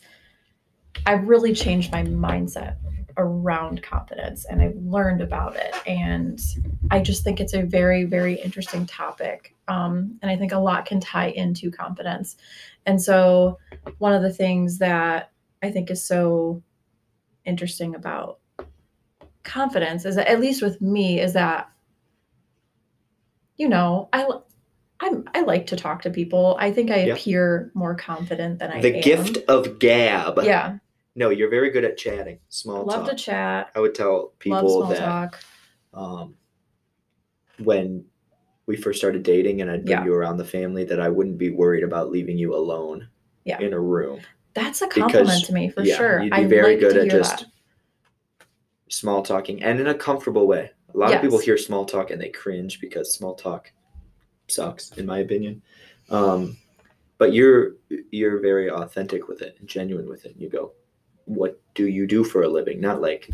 I've 1.05 1.27
really 1.27 1.53
changed 1.53 1.91
my 1.91 2.03
mindset 2.03 2.75
around 3.17 3.81
confidence 3.83 4.45
and 4.45 4.61
I've 4.61 4.75
learned 4.77 5.21
about 5.21 5.55
it. 5.55 5.73
And 5.85 6.39
I 6.91 6.99
just 6.99 7.23
think 7.23 7.39
it's 7.39 7.53
a 7.53 7.63
very, 7.63 8.03
very 8.05 8.35
interesting 8.35 8.85
topic. 8.85 9.55
Um, 9.67 10.17
and 10.21 10.29
I 10.29 10.35
think 10.35 10.51
a 10.51 10.59
lot 10.59 10.85
can 10.85 10.99
tie 10.99 11.29
into 11.29 11.71
confidence. 11.71 12.35
And 12.85 13.01
so, 13.01 13.59
one 13.99 14.13
of 14.13 14.21
the 14.21 14.33
things 14.33 14.77
that 14.79 15.31
I 15.61 15.71
think 15.71 15.89
is 15.89 16.03
so 16.05 16.61
interesting 17.45 17.95
about 17.95 18.39
confidence 19.43 20.05
is 20.05 20.15
that, 20.15 20.27
at 20.27 20.39
least 20.39 20.61
with 20.61 20.81
me, 20.81 21.19
is 21.19 21.33
that, 21.33 21.69
you 23.57 23.69
know, 23.69 24.09
I, 24.11 24.27
I'm, 24.99 25.23
I 25.33 25.41
like 25.41 25.67
to 25.67 25.75
talk 25.75 26.01
to 26.03 26.09
people. 26.09 26.57
I 26.59 26.71
think 26.71 26.91
I 26.91 26.97
appear 26.97 27.71
more 27.73 27.95
confident 27.95 28.59
than 28.59 28.71
I 28.71 28.81
the 28.81 28.95
am. 28.95 29.01
gift 29.01 29.37
of 29.47 29.79
gab. 29.79 30.39
Yeah. 30.43 30.77
No, 31.15 31.29
you're 31.29 31.49
very 31.49 31.69
good 31.69 31.83
at 31.83 31.97
chatting. 31.97 32.39
Small 32.49 32.85
Love 32.85 33.01
talk. 33.05 33.09
to 33.11 33.15
chat. 33.15 33.71
I 33.75 33.79
would 33.79 33.93
tell 33.93 34.13
Love 34.13 34.39
people 34.39 34.59
small 34.69 34.87
that 34.87 34.99
talk. 34.99 35.39
um, 35.93 36.35
when 37.59 38.03
we 38.65 38.75
first 38.75 38.97
started 38.99 39.21
dating 39.23 39.61
and 39.61 39.69
I'd 39.69 39.85
bring 39.85 39.97
Yeah. 39.99 40.05
you 40.05 40.13
around 40.13 40.37
the 40.37 40.45
family 40.45 40.83
that 40.85 40.99
I 40.99 41.09
wouldn't 41.09 41.37
be 41.37 41.51
worried 41.51 41.83
about 41.83 42.09
leaving 42.09 42.37
you 42.37 42.55
alone 42.55 43.07
Yeah. 43.45 43.59
in 43.61 43.73
a 43.73 43.79
room. 43.79 44.21
That's 44.55 44.81
a 44.81 44.87
compliment 44.87 45.27
because, 45.27 45.41
to 45.43 45.53
me 45.53 45.69
for 45.69 45.83
yeah, 45.83 45.95
sure. 45.97 46.21
you'd 46.23 46.31
be 46.31 46.35
I 46.37 46.45
very 46.45 46.71
like 46.73 46.79
good 46.79 46.93
to 46.93 47.01
at 47.01 47.11
hear 47.11 47.19
just 47.19 47.39
that. 47.39 48.45
small 48.89 49.21
talking 49.21 49.61
and 49.63 49.79
in 49.79 49.87
a 49.87 49.93
comfortable 49.95 50.47
way. 50.47 50.71
A 50.93 50.97
lot 50.97 51.13
of 51.13 51.21
people 51.21 51.37
Yes. 51.37 51.45
hear 51.45 51.57
small 51.57 51.85
talk 51.85 52.11
and 52.11 52.21
they 52.21 52.29
cringe 52.29 52.79
because 52.79 53.13
small 53.13 53.33
talk 53.35 53.71
sucks, 54.47 54.91
in 54.97 55.05
my 55.07 55.19
opinion. 55.19 55.61
Um, 56.09 56.57
but 57.17 57.33
you're 57.33 57.75
you're 58.11 58.39
very 58.39 58.69
authentic 58.69 59.27
with 59.27 59.41
it 59.41 59.55
and 59.59 59.67
genuine 59.67 60.07
with 60.07 60.25
it. 60.25 60.35
You 60.37 60.49
go, 60.49 60.73
"What 61.25 61.59
do 61.73 61.87
you 61.87 62.07
do 62.07 62.23
for 62.23 62.43
a 62.43 62.47
living?" 62.47 62.79
Not 62.79 63.01
like, 63.01 63.29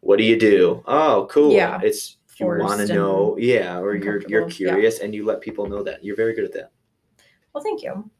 "What 0.00 0.18
do 0.18 0.24
you 0.24 0.38
do?" 0.38 0.82
Oh, 0.86 1.26
cool. 1.30 1.52
Yeah. 1.52 1.80
It's 1.82 2.16
you 2.38 2.46
want 2.46 2.86
to 2.86 2.94
know, 2.94 3.36
yeah, 3.38 3.78
or 3.78 3.94
you're 3.94 4.04
you're 4.04 4.16
uncomfortable, 4.16 4.50
yeah. 4.50 4.70
curious 4.72 5.00
and 5.00 5.14
you 5.14 5.26
let 5.26 5.40
people 5.40 5.68
know 5.68 5.82
that. 5.82 6.02
You're 6.02 6.16
very 6.16 6.34
good 6.34 6.44
at 6.44 6.52
that. 6.54 6.72
Well, 7.52 7.62
thank 7.62 7.82
you. 7.82 8.10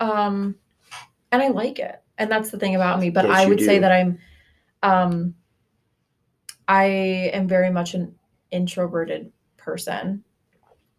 Um, 0.00 0.56
and 1.30 1.42
I 1.42 1.48
like 1.48 1.78
it, 1.78 2.00
and 2.16 2.30
that's 2.30 2.50
the 2.50 2.58
thing 2.58 2.76
about 2.76 2.98
me. 2.98 3.10
But 3.10 3.26
Yes, 3.26 3.36
I 3.36 3.46
would 3.46 3.60
say 3.60 3.78
that 3.78 3.92
I'm, 3.92 4.18
um, 4.82 5.34
I 6.66 6.84
am 7.34 7.46
very 7.46 7.70
much 7.70 7.94
an 7.94 8.14
introverted 8.50 9.32
person. 9.58 10.24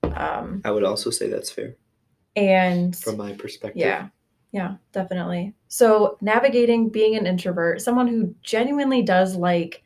Um, 0.03 0.61
I 0.63 0.71
would 0.71 0.83
also 0.83 1.09
say 1.09 1.27
that's 1.29 1.49
fair 1.49 1.75
and 2.35 2.95
from 2.95 3.17
my 3.17 3.33
perspective. 3.33 3.79
yeah, 3.79 4.07
Yeah, 4.51 4.75
definitely. 4.93 5.53
So, 5.67 6.17
navigating 6.21 6.89
being 6.89 7.15
an 7.15 7.27
introvert, 7.27 7.81
someone 7.81 8.07
who 8.07 8.33
genuinely 8.41 9.01
does 9.03 9.35
like 9.35 9.83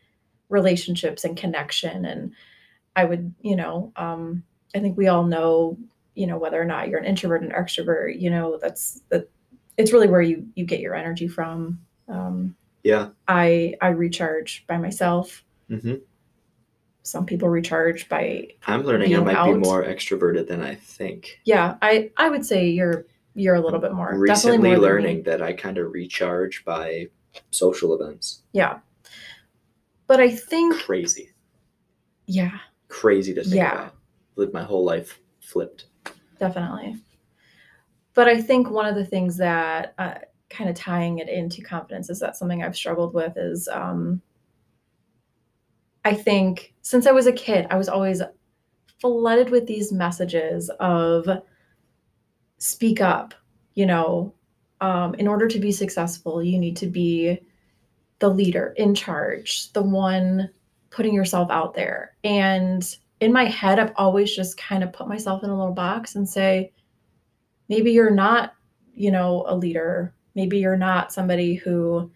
relationships 0.50 1.26
and 1.26 1.36
connection. 1.36 2.06
And 2.06 2.32
I 2.96 3.06
would, 3.06 3.34
you 3.42 3.56
know, 3.56 3.92
um, 3.98 4.44
I 4.76 4.80
think 4.80 4.98
we 4.98 5.08
all 5.08 5.24
know, 5.26 5.78
you 6.16 6.28
know, 6.28 6.38
whether 6.38 6.62
or 6.62 6.66
not 6.66 6.88
you're 6.88 7.00
an 7.00 7.06
introvert 7.06 7.42
and 7.42 7.52
extrovert, 7.52 8.20
you 8.22 8.30
know, 8.30 8.58
that's 8.62 9.02
that 9.10 9.30
it's 9.78 9.92
really 9.92 10.08
where 10.08 10.22
you 10.22 10.48
you 10.56 10.64
get 10.66 10.80
your 10.80 10.96
energy 10.96 11.28
from. 11.28 11.80
Um, 12.08 12.56
Yeah. 12.84 13.10
I 13.28 13.76
I 13.82 13.90
recharge 13.90 14.66
by 14.68 14.78
myself. 14.78 15.44
hmm 15.68 15.96
Some 17.02 17.26
people 17.26 17.50
recharge 17.50 18.08
by 18.08 18.48
I'm 18.68 18.84
learning 18.84 19.14
I 19.16 19.20
might 19.20 19.36
out. 19.36 19.48
be 19.54 19.60
more 19.60 19.84
extroverted 19.84 20.48
than 20.48 20.62
I 20.62 20.76
think. 20.76 21.40
yeah. 21.44 21.76
I 21.82 22.12
I 22.16 22.30
would 22.30 22.46
say 22.46 22.70
you're 22.70 23.06
you're 23.36 23.56
a 23.56 23.62
little 23.62 23.80
bit 23.80 23.94
more 23.94 24.14
Recently 24.18 24.58
more 24.58 24.76
me. 24.76 24.78
learning 24.78 25.24
that 25.24 25.42
I 25.42 25.54
kind 25.54 25.78
of 25.78 25.92
recharge 25.92 26.64
by 26.66 27.08
social 27.52 27.94
events. 28.00 28.44
Yeah. 28.52 28.80
But 30.08 30.20
I 30.20 30.30
think 30.30 30.76
Crazy. 30.76 31.32
yeah, 32.28 32.60
Crazy 32.90 33.34
to 33.34 33.42
think 33.44 33.56
Yeah. 33.56 33.74
about. 33.74 33.96
Lived 34.36 34.54
my 34.54 34.64
whole 34.64 34.84
life 34.86 35.20
flipped. 35.40 35.86
definitely. 36.40 36.98
But 38.16 38.28
I 38.28 38.40
think 38.42 38.70
one 38.70 38.86
of 38.86 38.96
the 38.96 39.06
things 39.06 39.38
that 39.38 39.96
uh, 39.98 40.16
kind 40.50 40.70
of 40.70 40.76
tying 40.76 41.18
it 41.20 41.30
into 41.30 41.62
confidence 41.64 42.10
is 42.12 42.20
that 42.20 42.36
something 42.36 42.62
I've 42.64 42.76
struggled 42.76 43.14
with 43.16 43.36
is 43.38 43.68
um, 43.72 44.22
I 46.06 46.14
think 46.14 46.74
since 46.82 47.08
I 47.08 47.12
was 47.12 47.26
a 47.28 47.32
kid, 47.32 47.66
I 47.72 47.78
was 47.78 47.90
always 47.90 48.22
flooded 49.00 49.50
with 49.50 49.66
these 49.68 49.92
messages 49.92 50.70
of 50.80 51.28
speak 52.64 53.02
up, 53.02 53.34
you 53.74 53.86
know, 53.86 54.34
um, 54.80 55.14
in 55.16 55.28
order 55.28 55.50
to 55.50 55.60
be 55.60 55.70
successful, 55.70 56.42
you 56.42 56.58
need 56.58 56.78
to 56.78 56.88
be 56.88 57.38
the 58.20 58.30
leader 58.30 58.74
in 58.78 58.96
charge, 58.96 59.70
the 59.74 59.82
one 59.82 60.50
putting 60.90 61.14
yourself 61.14 61.52
out 61.52 61.74
there. 61.74 62.16
And 62.24 62.82
in 63.20 63.34
my 63.34 63.44
head, 63.44 63.80
I've 63.80 63.92
always 63.98 64.34
just 64.34 64.56
kind 64.56 64.82
of 64.82 64.94
put 64.94 65.10
myself 65.10 65.44
in 65.44 65.50
a 65.50 65.58
little 65.58 65.74
box 65.74 66.16
and 66.16 66.28
say, 66.28 66.72
maybe 67.68 67.92
you're 67.92 68.10
not, 68.10 68.54
you 68.94 69.12
know, 69.12 69.44
a 69.46 69.58
leader. 69.58 70.14
Maybe 70.34 70.60
you're 70.60 70.78
not 70.78 71.12
somebody 71.12 71.56
who, 71.56 72.10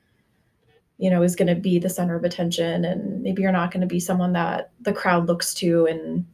you 0.97 1.09
know, 1.09 1.23
is 1.23 1.35
going 1.35 1.53
to 1.53 1.55
be 1.55 1.77
the 1.77 1.89
center 1.89 2.15
of 2.15 2.23
attention. 2.23 2.85
And 2.85 3.21
maybe 3.21 3.41
you're 3.41 3.51
not 3.51 3.71
going 3.71 3.81
to 3.81 3.87
be 3.87 3.99
someone 3.99 4.31
that 4.31 4.71
the 4.79 4.93
crowd 4.93 5.27
looks 5.27 5.53
to. 5.55 5.87
And, 5.87 6.25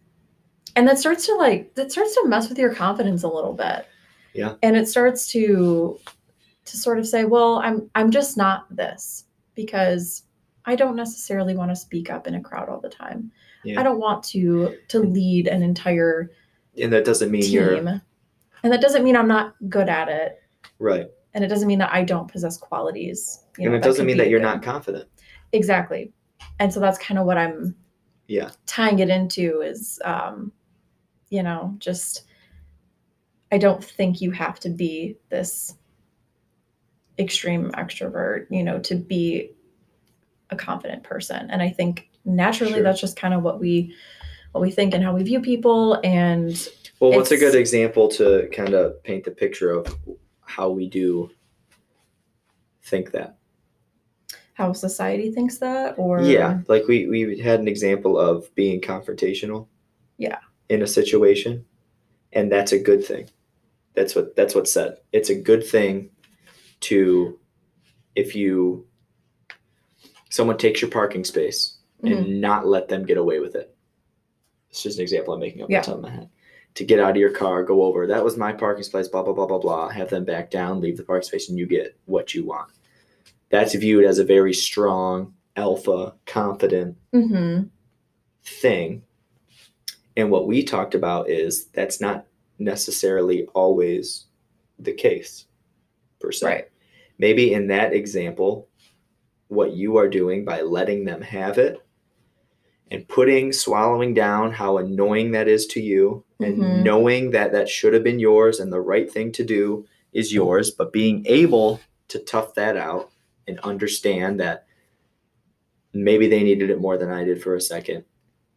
and 0.76 0.88
that 0.88 1.00
starts 1.00 1.26
to 1.26 1.34
like, 1.34 1.74
that 1.74 1.92
starts 1.92 2.14
to 2.14 2.28
mess 2.28 2.48
with 2.48 2.60
your 2.60 2.76
confidence 2.76 3.24
a 3.24 3.28
little 3.28 3.54
bit. 3.54 3.88
Yeah. 4.34 4.56
And 4.64 4.76
it 4.76 4.88
starts 4.88 5.28
to, 5.32 6.00
to 6.66 6.78
sort 6.78 7.00
of 7.00 7.08
say, 7.08 7.26
well, 7.26 7.56
I'm, 7.58 7.90
I'm 7.96 8.10
just 8.12 8.38
not 8.38 8.74
this 8.76 9.26
because 9.56 10.24
I 10.66 10.76
don't 10.76 10.96
necessarily 10.96 11.56
want 11.56 11.72
to 11.72 11.76
speak 11.76 12.10
up 12.10 12.26
in 12.28 12.36
a 12.36 12.42
crowd 12.42 12.70
all 12.70 12.80
the 12.80 12.90
time. 12.90 13.32
Yeah. 13.64 13.80
I 13.80 13.84
don't 13.84 14.00
want 14.00 14.24
to 14.26 14.78
to 14.90 15.00
lead 15.00 15.48
an 15.48 15.62
entire 15.62 16.32
And 16.78 16.92
that 16.94 17.06
doesn't 17.06 17.32
mean 17.32 17.44
team. 17.44 17.54
you're 17.54 17.76
And 17.76 18.72
that 18.72 18.82
doesn't 18.82 19.04
mean 19.04 19.16
I'm 19.16 19.28
not 19.28 19.56
good 19.70 19.90
at 19.90 20.10
it. 20.10 20.42
right. 20.80 21.08
And 21.36 21.44
it 21.44 21.48
doesn't 21.48 21.68
mean 21.68 21.80
that 21.80 21.92
I 21.94 22.04
don't 22.04 22.32
possess 22.32 22.58
qualities. 22.58 23.44
you 23.58 23.66
and 23.66 23.72
know, 23.74 23.78
it 23.80 23.84
doesn't 23.84 24.06
mean 24.06 24.18
that 24.18 24.30
you're 24.30 24.40
good. 24.40 24.46
not 24.46 24.62
confident. 24.64 25.10
exactly. 25.52 26.12
And 26.60 26.72
so 26.74 26.80
that's 26.80 26.98
kind 27.00 27.18
of 27.20 27.26
what 27.26 27.38
I'm 27.38 27.76
Yeah. 28.28 28.52
tying 28.68 29.00
it 29.00 29.10
into 29.10 29.62
is 29.62 30.00
um, 30.06 30.52
you 31.30 31.42
know, 31.44 31.74
just 31.80 32.26
I 33.54 33.60
don't 33.60 33.84
think 33.84 34.20
you 34.20 34.32
have 34.32 34.60
to 34.62 34.70
be 34.70 35.16
this 35.30 35.76
extreme 37.20 37.70
extrovert, 37.74 38.48
you 38.50 38.64
know, 38.64 38.80
to 38.80 38.96
be 38.96 39.52
a 40.50 40.56
confident 40.56 41.04
person. 41.04 41.52
And 41.52 41.62
I 41.62 41.70
think 41.70 42.10
naturally 42.26 42.74
Sure. 42.74 42.82
that's 42.82 43.00
just 43.00 43.16
kind 43.16 43.32
of 43.32 43.44
what 43.44 43.60
we 43.60 43.94
what 44.54 44.62
we 44.62 44.72
think 44.72 44.96
and 44.96 45.04
how 45.04 45.14
we 45.14 45.22
view 45.22 45.40
people 45.40 46.00
and 46.04 46.68
Well, 47.00 47.12
what's 47.12 47.30
a 47.30 47.38
good 47.38 47.54
example 47.54 48.08
to 48.10 48.50
kind 48.52 48.74
of 48.74 49.02
paint 49.04 49.24
the 49.24 49.32
picture 49.32 49.70
of 49.70 49.86
how 50.42 50.72
we 50.72 50.90
do 50.90 51.30
think 52.82 53.12
that? 53.12 53.38
how 54.56 54.72
society 54.72 55.32
thinks 55.32 55.58
that 55.58 55.96
or 55.98 56.22
Yeah, 56.22 56.62
like 56.68 56.88
we 56.88 57.08
we 57.08 57.40
had 57.40 57.60
an 57.60 57.68
example 57.68 58.20
of 58.20 58.54
being 58.56 58.82
confrontational. 58.82 59.68
Yeah. 60.18 60.40
In 60.70 60.82
a 60.82 60.88
situation, 60.88 61.66
and 62.32 62.52
that's 62.52 62.72
a 62.72 62.80
good 62.80 63.04
thing. 63.06 63.30
That's 63.96 64.16
what 64.16 64.36
that's 64.36 64.56
what's 64.56 64.72
said. 64.72 64.98
It's 65.12 65.30
a 65.30 65.36
good 65.36 65.66
thing 65.66 66.10
to 66.82 67.40
if 68.16 68.36
you 68.36 68.88
someone 70.30 70.58
takes 70.58 70.82
your 70.82 70.90
parking 70.92 71.24
space 71.24 71.78
Mhm. 72.04 72.18
and 72.18 72.42
not 72.42 72.68
let 72.68 72.88
them 72.90 73.06
get 73.06 73.18
away 73.18 73.40
with 73.40 73.56
it. 73.56 73.76
It's 74.70 74.82
just 74.82 74.98
an 74.98 75.04
example 75.04 75.34
I'm 75.34 75.40
making 75.40 75.62
up 75.62 75.70
Yeah. 75.70 75.82
the 75.82 75.86
top 75.88 75.96
of 75.98 76.02
my 76.02 76.10
head. 76.10 76.30
To 76.76 76.84
get 76.84 77.00
out 77.00 77.12
of 77.12 77.18
your 77.18 77.30
car, 77.30 77.64
go 77.64 77.84
over. 77.84 78.08
That 78.08 78.24
was 78.24 78.36
my 78.36 78.52
parking 78.52 78.84
space. 78.84 79.08
Blah 79.08 79.22
blah 79.24 79.34
blah 79.34 79.46
blah 79.46 79.60
blah. 79.60 79.90
Have 79.90 80.10
them 80.10 80.26
back 80.26 80.50
down, 80.50 80.82
leave 80.82 80.98
the 80.98 81.04
parking 81.04 81.28
space, 81.28 81.50
and 81.50 81.58
you 81.58 81.68
get 81.68 81.96
what 82.06 82.34
you 82.34 82.44
want. 82.46 82.72
That's 83.50 83.76
viewed 83.76 84.06
as 84.06 84.18
a 84.18 84.24
very 84.24 84.54
strong, 84.56 85.36
alpha, 85.56 86.16
confident 86.26 86.98
Mhm. 87.14 87.70
thing. 88.44 89.04
And 90.18 90.32
what 90.32 90.48
we 90.48 90.64
talked 90.64 90.96
about 90.96 91.30
is 91.30 91.66
that's 91.68 92.02
not 92.02 92.26
necessarily 92.60 93.46
always 93.54 94.26
the 94.80 94.94
case, 94.94 95.48
per 96.20 96.32
se. 96.32 96.46
right 96.46 96.66
Maybe 97.20 97.54
in 97.54 97.68
that 97.68 97.94
example, 97.94 98.68
what 99.48 99.74
you 99.74 99.98
are 99.98 100.08
doing 100.10 100.44
by 100.44 100.62
letting 100.62 101.06
them 101.06 101.22
have 101.22 101.58
it 101.58 101.78
and 102.90 103.08
putting, 103.08 103.54
swallowing 103.54 104.14
down 104.14 104.52
how 104.52 104.78
annoying 104.78 105.32
that 105.32 105.48
is 105.48 105.68
to 105.68 105.82
you 105.82 106.24
and 106.40 106.58
Mhm. 106.58 106.84
knowing 106.84 107.32
that 107.32 107.52
that 107.52 107.70
should 107.70 107.94
have 107.94 108.04
been 108.04 108.20
yours 108.20 108.60
and 108.60 108.74
the 108.74 108.82
right 108.82 109.10
thing 109.10 109.32
to 109.34 109.44
do 109.44 109.86
is 110.12 110.34
yours, 110.34 110.72
but 110.72 110.92
being 110.92 111.24
able 111.28 111.80
to 112.10 112.20
tough 112.20 112.56
that 112.56 112.78
out 112.78 113.12
and 113.48 113.60
understand 113.60 114.40
that 114.40 114.66
maybe 115.94 116.28
they 116.28 116.44
needed 116.44 116.70
it 116.70 116.82
more 116.82 116.98
than 116.98 117.10
I 117.10 117.24
did 117.24 117.42
for 117.42 117.56
a 117.56 117.62
second. 117.62 118.06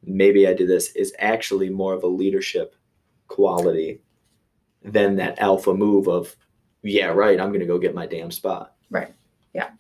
Maybe 0.03 0.47
I 0.47 0.55
did 0.55 0.69
this 0.69 0.95
is 0.97 1.15
actually 1.19 1.69
more 1.71 1.93
of 1.95 2.03
a 2.03 2.09
leadership 2.09 2.75
quality 3.28 4.00
than 4.83 5.16
that 5.16 5.38
alpha 5.38 5.75
move 5.75 6.09
of, 6.09 6.35
yeah, 6.83 7.06
right, 7.06 7.40
I'm 7.40 7.49
going 7.49 7.61
to 7.61 7.66
go 7.66 7.78
get 7.78 7.95
my 7.95 8.06
damn 8.06 8.30
spot. 8.30 8.75
Right. 8.90 9.12
Yeah 9.52 9.71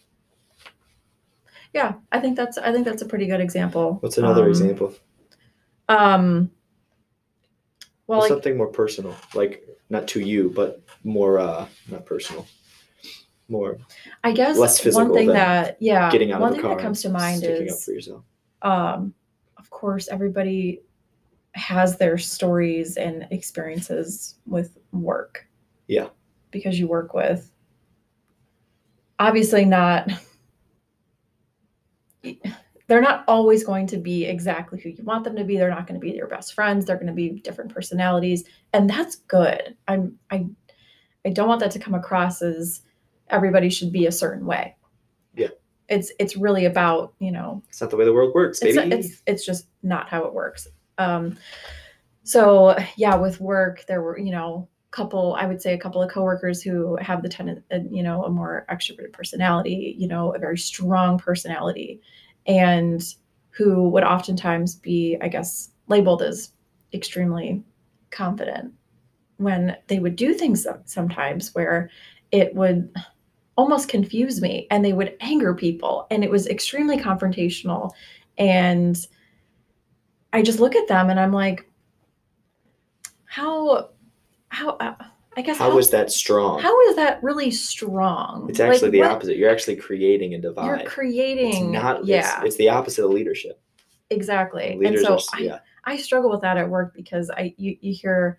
Yeah, 1.72 1.94
i 2.12 2.18
think 2.20 2.36
that's 2.36 2.58
i 2.58 2.72
think 2.72 2.84
that's 2.84 3.02
a 3.02 3.06
pretty 3.06 3.26
good 3.26 3.40
example 3.40 3.98
What's 4.00 4.18
another 4.18 4.44
Um, 4.44 4.48
example? 4.50 4.94
um 5.88 6.50
well 8.08 8.20
like 8.20 8.28
something 8.28 8.56
more 8.56 8.68
personal, 8.68 9.14
like 9.34 9.66
not 9.90 10.08
to 10.08 10.20
you, 10.20 10.50
but 10.50 10.82
more 11.04 11.38
uh 11.38 11.66
not 11.88 12.04
personal, 12.06 12.46
more 13.48 13.78
i 14.24 14.32
guess 14.32 14.56
less 14.56 14.80
physical 14.80 15.06
one 15.08 15.14
thing 15.14 15.26
than 15.28 15.34
that 15.36 15.76
yeah 15.80 16.10
getting 16.10 16.32
out 16.32 16.40
one 16.40 16.50
of 16.50 16.56
the 16.56 16.62
thing 16.62 16.68
car 16.70 16.76
that 16.78 16.82
comes 16.82 17.02
to 17.02 17.08
mind 17.10 17.44
is 17.44 17.84
for 17.84 17.92
yourself. 17.92 18.24
um 18.62 19.14
of 19.58 19.70
course 19.70 20.08
everybody 20.08 20.80
has 21.56 21.96
their 21.98 22.18
stories 22.18 22.96
and 22.96 23.26
experiences 23.30 24.36
with 24.46 24.78
work. 24.92 25.46
Yeah. 25.88 26.08
because 26.50 26.78
you 26.78 26.86
work 26.88 27.14
with 27.14 27.50
obviously 29.18 29.64
not 29.64 30.10
they're 32.88 33.00
not 33.00 33.24
always 33.28 33.64
going 33.64 33.86
to 33.88 33.96
be 33.96 34.24
exactly 34.24 34.80
who 34.80 34.90
you 34.90 35.02
want 35.04 35.24
them 35.24 35.36
to 35.36 35.44
be. 35.44 35.56
They're 35.56 35.70
not 35.70 35.86
going 35.86 35.98
to 36.00 36.04
be 36.04 36.12
your 36.12 36.26
best 36.28 36.54
friends. 36.54 36.84
They're 36.84 36.96
going 36.96 37.06
to 37.08 37.12
be 37.12 37.30
different 37.30 37.72
personalities. 37.72 38.44
And 38.72 38.88
that's 38.90 39.16
good. 39.16 39.76
I'm 39.88 40.18
i 40.30 40.46
i 41.24 41.30
don't 41.30 41.48
want 41.48 41.60
that 41.60 41.70
to 41.72 41.78
come 41.78 41.94
across 41.94 42.42
as 42.42 42.82
everybody 43.30 43.70
should 43.70 43.92
be 43.92 44.06
a 44.06 44.12
certain 44.12 44.46
way. 44.46 44.74
Yeah. 45.34 45.48
it's 45.88 46.12
it's 46.18 46.36
really 46.36 46.64
about 46.64 47.14
you 47.18 47.30
know 47.32 47.62
It's 47.68 47.80
not 47.80 47.90
the 47.90 47.96
way 47.96 48.04
the 48.04 48.12
world 48.12 48.34
works, 48.34 48.60
it's, 48.62 48.76
baby. 48.76 48.94
it's 48.94 49.22
it's 49.26 49.44
just 49.46 49.68
not 49.82 50.08
how 50.08 50.24
it 50.24 50.34
works 50.34 50.66
um 50.98 51.36
so 52.22 52.76
yeah 52.96 53.14
with 53.14 53.40
work 53.40 53.84
there 53.86 54.02
were 54.02 54.18
you 54.18 54.30
know 54.30 54.68
couple 54.90 55.34
i 55.38 55.46
would 55.46 55.60
say 55.60 55.74
a 55.74 55.78
couple 55.78 56.02
of 56.02 56.10
coworkers 56.10 56.62
who 56.62 56.96
have 56.96 57.22
the 57.22 57.28
tenant 57.28 57.62
uh, 57.72 57.78
you 57.90 58.02
know 58.02 58.24
a 58.24 58.30
more 58.30 58.64
extroverted 58.70 59.12
personality 59.12 59.94
you 59.98 60.08
know 60.08 60.34
a 60.34 60.38
very 60.38 60.56
strong 60.56 61.18
personality 61.18 62.00
and 62.46 63.14
who 63.50 63.88
would 63.88 64.04
oftentimes 64.04 64.74
be 64.76 65.16
i 65.20 65.28
guess 65.28 65.70
labeled 65.88 66.22
as 66.22 66.52
extremely 66.94 67.62
confident 68.10 68.72
when 69.36 69.76
they 69.88 69.98
would 69.98 70.16
do 70.16 70.32
things 70.32 70.66
sometimes 70.86 71.54
where 71.54 71.90
it 72.32 72.54
would 72.54 72.90
almost 73.56 73.88
confuse 73.88 74.40
me 74.40 74.66
and 74.70 74.84
they 74.84 74.92
would 74.92 75.16
anger 75.20 75.54
people 75.54 76.06
and 76.10 76.24
it 76.24 76.30
was 76.30 76.46
extremely 76.46 76.96
confrontational 76.96 77.90
and 78.38 79.06
i 80.36 80.42
just 80.42 80.60
look 80.60 80.74
at 80.76 80.86
them 80.88 81.08
and 81.10 81.18
i'm 81.18 81.32
like 81.32 81.66
how 83.24 83.90
how 84.48 84.70
uh, 84.70 84.94
I 85.38 85.42
guess 85.42 85.58
How, 85.58 85.70
How 85.72 85.78
is 85.78 85.90
that 85.90 86.10
strong? 86.10 86.60
how 86.62 86.80
is 86.88 86.96
that 86.96 87.22
really 87.22 87.50
strong? 87.50 88.48
it's 88.48 88.58
actually 88.58 88.84
Like, 88.88 88.92
the 88.92 89.00
what- 89.00 89.10
opposite. 89.10 89.36
You're 89.36 89.50
actually 89.50 89.76
creating 89.76 90.32
a 90.34 90.38
divide. 90.38 90.64
You're 90.80 90.88
creating. 90.88 91.48
it's 91.48 91.60
not. 91.60 92.06
yeah, 92.06 92.38
It's, 92.38 92.46
it's 92.46 92.56
the 92.56 92.70
opposite 92.70 93.04
of 93.04 93.10
leadership. 93.10 93.60
exactly. 94.08 94.76
Leaders 94.78 95.00
and 95.00 95.06
so 95.06 95.12
are. 95.12 95.16
s- 95.16 95.28
I, 95.34 95.38
yeah. 95.40 95.58
I 95.84 95.96
struggle 95.98 96.30
with 96.30 96.40
that 96.40 96.56
at 96.56 96.66
work 96.66 96.94
because 96.94 97.28
I 97.30 97.54
you, 97.58 97.76
you 97.82 97.92
hear 97.92 98.38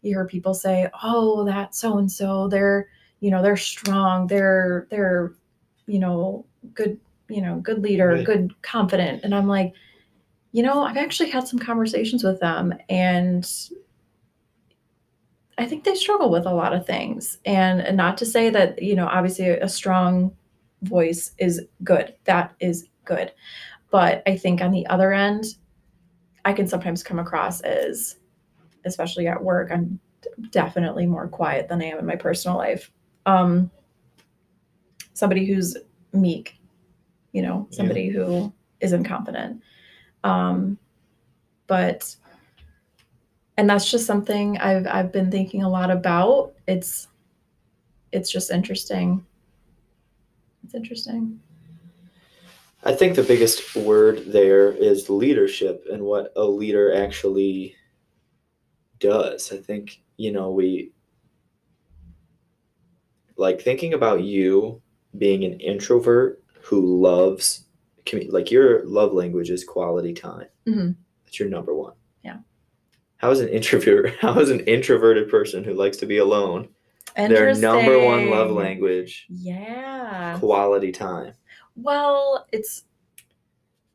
you 0.00 0.14
hear 0.14 0.24
people 0.26 0.54
say, 0.54 0.88
"Oh, 1.02 1.44
that 1.44 1.74
so 1.74 1.98
and 1.98 2.10
so, 2.10 2.48
they're 2.48 2.88
you 3.20 3.30
know 3.30 3.42
they're 3.42 3.56
strong, 3.58 4.26
they're 4.26 4.86
they're 4.90 5.34
you 5.86 5.98
know 5.98 6.46
good 6.72 6.98
you 7.28 7.42
know 7.42 7.56
good 7.56 7.82
leader, 7.82 8.08
Right. 8.14 8.24
good 8.24 8.54
confident," 8.62 9.22
and 9.22 9.34
I'm 9.34 9.48
like, 9.48 9.74
you 10.52 10.62
know, 10.62 10.82
I've 10.82 10.96
actually 10.96 11.30
had 11.30 11.46
some 11.46 11.58
conversations 11.58 12.24
with 12.24 12.40
them, 12.40 12.74
and 12.88 13.48
I 15.58 15.66
think 15.66 15.84
they 15.84 15.94
struggle 15.94 16.30
with 16.30 16.46
a 16.46 16.54
lot 16.54 16.72
of 16.72 16.86
things, 16.86 17.38
and, 17.44 17.80
and 17.80 17.96
not 17.96 18.16
to 18.18 18.26
say 18.26 18.48
that 18.50 18.80
you 18.82 18.94
know 18.94 19.06
obviously 19.06 19.48
a 19.48 19.68
strong 19.68 20.32
voice 20.82 21.32
is 21.38 21.62
good, 21.82 22.14
that 22.24 22.54
is 22.60 22.88
good, 23.04 23.32
but 23.90 24.22
I 24.26 24.36
think 24.36 24.60
on 24.60 24.70
the 24.70 24.86
other 24.86 25.12
end 25.12 25.44
I 26.44 26.52
can 26.52 26.68
sometimes 26.68 27.02
come 27.02 27.18
across 27.18 27.60
as, 27.62 28.16
especially 28.84 29.26
at 29.26 29.42
work, 29.42 29.70
I'm 29.72 29.98
definitely 30.50 31.04
more 31.06 31.28
quiet 31.28 31.68
than 31.68 31.82
I 31.82 31.86
am 31.86 31.98
in 31.98 32.06
my 32.06 32.16
personal 32.16 32.56
life. 32.56 32.90
Um, 33.26 33.70
somebody 35.14 35.44
who's 35.44 35.76
meek, 36.12 36.58
you 37.32 37.42
know, 37.42 37.66
Yeah. 37.70 37.76
somebody 37.76 38.08
who 38.08 38.52
isn't 38.80 39.04
confident. 39.04 39.60
Um, 40.28 40.78
but, 41.66 42.14
and 43.56 43.68
that's 43.68 43.90
just 43.90 44.06
something 44.06 44.58
I've 44.58 44.86
I've 44.86 45.12
been 45.12 45.30
thinking 45.30 45.62
a 45.62 45.68
lot 45.68 45.90
about. 45.90 46.52
It's, 46.66 47.08
it's 48.12 48.30
just 48.30 48.50
interesting. 48.50 49.24
It's 50.64 50.74
interesting. 50.74 51.40
I 52.84 52.94
think 52.94 53.16
the 53.16 53.22
biggest 53.22 53.74
word 53.74 54.24
there 54.26 54.70
is 54.70 55.10
leadership 55.10 55.84
and 55.90 56.02
what 56.02 56.32
a 56.36 56.44
leader 56.44 56.94
actually 56.94 57.74
does. 59.00 59.52
I 59.52 59.56
think, 59.56 60.00
you 60.16 60.32
know, 60.32 60.50
we 60.50 60.92
like 63.36 63.60
thinking 63.60 63.94
about 63.94 64.22
you 64.22 64.80
being 65.16 65.44
an 65.44 65.58
introvert 65.60 66.42
who 66.60 67.00
loves 67.00 67.64
commu- 68.08 68.32
like 68.32 68.50
your 68.50 68.84
love 68.84 69.12
language 69.12 69.50
is 69.50 69.64
quality 69.64 70.12
time. 70.12 70.46
Mhm. 70.66 70.96
That's 71.24 71.38
your 71.38 71.48
number 71.48 71.74
one. 71.74 71.92
Yeah. 72.24 72.38
How 73.18 73.30
is 73.30 73.40
an 73.40 73.48
introvert 73.48 74.14
how 74.20 74.38
is 74.40 74.50
an 74.50 74.60
introverted 74.60 75.28
person 75.30 75.62
who 75.64 75.74
likes 75.74 75.96
to 75.98 76.06
be 76.06 76.18
alone 76.18 76.68
their 77.16 77.52
number 77.54 77.98
one 78.04 78.30
love 78.30 78.50
language 78.50 79.26
Yeah. 79.28 80.36
quality 80.38 80.92
time? 80.92 81.34
Well, 81.76 82.46
it's 82.52 82.84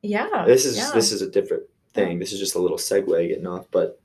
yeah. 0.01 0.43
this 0.46 0.65
is 0.65 0.77
yeah. 0.77 0.91
this 0.93 1.12
is 1.12 1.22
a 1.22 1.29
different 1.29 1.63
thing. 1.93 2.20
This 2.20 2.34
is 2.34 2.39
just 2.39 2.55
a 2.55 2.60
little 2.60 2.77
segue 2.77 3.27
getting 3.27 3.48
off, 3.48 3.67
but 3.72 4.00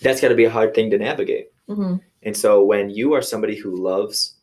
that's 0.00 0.20
got 0.20 0.28
to 0.28 0.34
be 0.34 0.44
a 0.44 0.50
hard 0.50 0.74
thing 0.74 0.90
to 0.90 0.98
navigate. 0.98 1.48
Mhm. 1.68 2.00
And 2.22 2.36
so 2.36 2.64
when 2.64 2.90
you 2.90 3.12
are 3.14 3.22
somebody 3.22 3.56
who 3.56 3.76
loves 3.76 4.36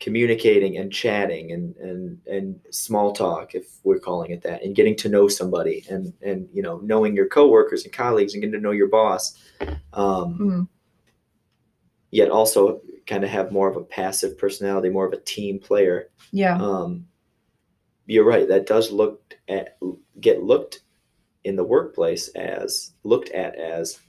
communicating 0.00 0.78
and 0.78 0.90
chatting 0.92 1.52
and 1.52 1.76
and 1.76 2.18
and 2.26 2.60
small 2.70 3.12
talk, 3.12 3.54
if 3.54 3.66
we're 3.84 3.98
calling 3.98 4.30
it 4.30 4.42
that, 4.42 4.62
and 4.64 4.74
getting 4.74 4.96
to 4.96 5.08
know 5.08 5.28
somebody 5.28 5.84
and 5.90 6.12
and 6.22 6.48
you 6.52 6.62
know 6.62 6.78
knowing 6.78 7.14
your 7.14 7.28
coworkers 7.28 7.84
and 7.84 7.92
colleagues 7.92 8.32
and 8.34 8.42
getting 8.42 8.54
to 8.54 8.60
know 8.60 8.70
your 8.70 8.88
boss, 8.88 9.38
um, 9.92 10.38
Mhm. 10.38 10.68
yet 12.10 12.30
also 12.30 12.80
kind 13.06 13.24
of 13.24 13.30
have 13.30 13.52
more 13.52 13.68
of 13.68 13.76
a 13.76 13.82
passive 13.84 14.38
personality, 14.38 14.88
more 14.88 15.06
of 15.06 15.12
a 15.12 15.20
team 15.20 15.58
player 15.58 16.10
Yeah. 16.32 16.56
um, 16.60 17.06
you're 18.06 18.24
right. 18.24 18.48
That 18.48 18.66
does 18.66 18.90
look 18.90 19.34
at 19.48 19.76
get 20.20 20.42
looked 20.42 20.80
in 21.44 21.54
the 21.56 21.64
workplace 21.64 22.28
as 22.28 22.92
looked 23.04 23.30
at 23.30 23.54
as 23.54 24.00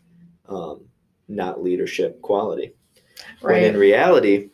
um, 0.50 0.82
not 1.28 1.62
leadership 1.64 2.22
quality. 2.22 2.74
Right. 3.42 3.62
When 3.62 3.64
in 3.76 3.78
reality, 3.80 4.50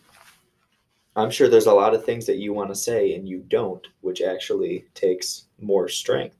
I'm 1.18 1.32
sure 1.32 1.50
there's 1.50 1.66
a 1.66 1.74
lot 1.74 1.96
of 1.96 2.06
things 2.06 2.28
that 2.28 2.38
you 2.38 2.54
want 2.54 2.70
to 2.70 2.76
say 2.76 3.16
and 3.16 3.28
you 3.28 3.44
don't, 3.48 3.86
which 4.02 4.22
actually 4.22 4.86
takes 4.94 5.48
more 5.60 5.90
strength. 5.90 6.38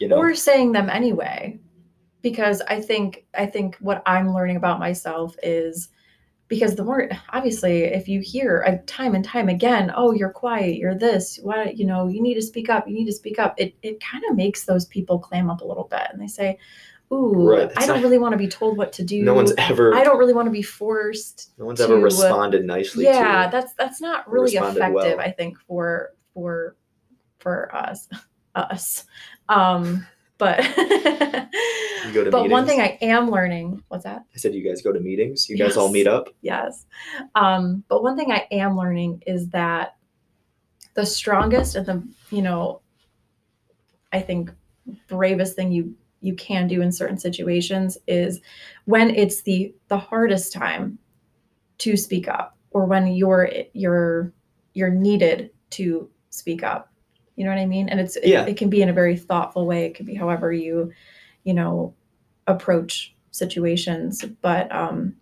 You 0.00 0.08
know, 0.08 0.16
Or 0.16 0.34
saying 0.34 0.72
them 0.72 0.88
anyway. 0.88 1.60
Because 2.22 2.62
I 2.62 2.80
think 2.80 3.24
I 3.34 3.46
think 3.46 3.76
what 3.80 4.02
I'm 4.06 4.34
learning 4.34 4.56
about 4.56 4.78
myself 4.78 5.36
is 5.42 5.88
because 6.48 6.74
the 6.74 6.84
more 6.84 7.08
obviously 7.30 7.84
if 7.84 8.08
you 8.08 8.20
hear 8.20 8.82
time 8.86 9.14
and 9.14 9.24
time 9.24 9.48
again, 9.48 9.92
oh, 9.94 10.12
you're 10.12 10.32
quiet, 10.32 10.76
you're 10.76 10.98
this, 10.98 11.38
why 11.42 11.72
you 11.76 11.86
know, 11.86 12.08
you 12.08 12.20
need 12.20 12.34
to 12.34 12.42
speak 12.42 12.68
up, 12.68 12.86
you 12.88 12.94
need 12.94 13.06
to 13.06 13.12
speak 13.12 13.38
up. 13.38 13.54
It 13.58 13.74
it 13.82 14.00
kind 14.00 14.24
of 14.28 14.36
makes 14.36 14.64
those 14.64 14.86
people 14.86 15.18
clam 15.18 15.48
up 15.50 15.60
a 15.60 15.66
little 15.66 15.84
bit 15.84 16.08
and 16.12 16.20
they 16.20 16.26
say, 16.26 16.58
Ooh, 17.12 17.32
Right, 17.48 17.70
I 17.76 17.86
don't 17.86 17.96
not- 17.96 18.02
really 18.04 18.18
want 18.18 18.32
to 18.32 18.38
be 18.38 18.46
told 18.46 18.76
what 18.78 18.92
to 18.94 19.02
do. 19.02 19.22
no 19.22 19.34
one's 19.34 19.52
ever 19.58 19.94
I 19.94 20.04
don't 20.04 20.18
really 20.18 20.32
want 20.32 20.46
to 20.46 20.52
be 20.52 20.62
forced 20.62 21.50
no 21.58 21.64
one's 21.66 21.80
ever 21.80 21.94
to, 21.94 22.00
uh, 22.00 22.04
responded 22.04 22.64
nicely 22.64 23.04
yeah 23.04 23.46
to 23.46 23.50
that's 23.50 23.74
that's 23.74 24.00
not 24.00 24.30
really 24.30 24.54
effective 24.54 24.94
well. 24.94 25.20
i 25.20 25.30
think 25.30 25.58
for 25.58 26.10
for 26.34 26.76
for 27.38 27.74
us 27.74 28.08
us 28.54 29.04
um 29.48 30.06
but 30.38 30.58
but 32.30 32.48
one 32.48 32.64
thing 32.66 32.80
i 32.80 32.96
am 33.02 33.30
learning 33.30 33.82
what's 33.88 34.04
that 34.04 34.24
I 34.34 34.38
said 34.38 34.54
you 34.54 34.62
guys 34.62 34.80
go 34.82 34.92
to 34.92 35.00
meetings, 35.00 35.48
you 35.48 35.56
guys 35.58 35.76
all 35.76 35.90
meet 35.90 36.06
up. 36.06 36.28
yes 36.42 36.86
um 37.34 37.82
but 37.88 38.02
one 38.04 38.16
thing 38.16 38.30
i 38.30 38.46
am 38.52 38.76
learning 38.76 39.22
is 39.26 39.48
that 39.50 39.96
the 40.94 41.04
strongest 41.04 41.74
and 41.74 41.86
the 41.86 42.02
you 42.30 42.42
know 42.42 42.80
i 44.12 44.20
think 44.20 44.50
bravest 45.08 45.56
thing 45.56 45.70
you 45.72 45.94
you 46.20 46.34
can 46.34 46.68
do 46.68 46.82
in 46.82 46.92
certain 46.92 47.18
situations 47.18 47.96
is 48.06 48.40
when 48.84 49.10
it's 49.10 49.42
the 49.42 49.74
the 49.88 49.98
hardest 49.98 50.52
time 50.52 50.98
to 51.78 51.96
speak 51.96 52.28
up 52.28 52.56
or 52.70 52.84
when 52.84 53.06
you're 53.08 53.50
you're 53.72 54.32
you're 54.74 54.90
needed 54.90 55.50
to 55.70 56.08
speak 56.30 56.62
up. 56.62 56.92
You 57.36 57.44
know 57.44 57.50
what 57.50 57.60
i 57.60 57.66
mean? 57.66 57.88
And 57.88 58.00
it's 58.00 58.16
it, 58.16 58.26
Yeah. 58.26 58.44
it 58.44 58.56
can 58.56 58.68
be 58.68 58.82
in 58.82 58.88
a 58.88 58.92
very 58.92 59.16
thoughtful 59.16 59.66
way. 59.66 59.86
It 59.86 59.94
can 59.94 60.06
be 60.06 60.14
however 60.14 60.52
you 60.52 60.92
you 61.44 61.54
know 61.54 61.94
approach 62.46 63.14
situations. 63.30 64.24
But 64.42 64.70
um 64.74 65.16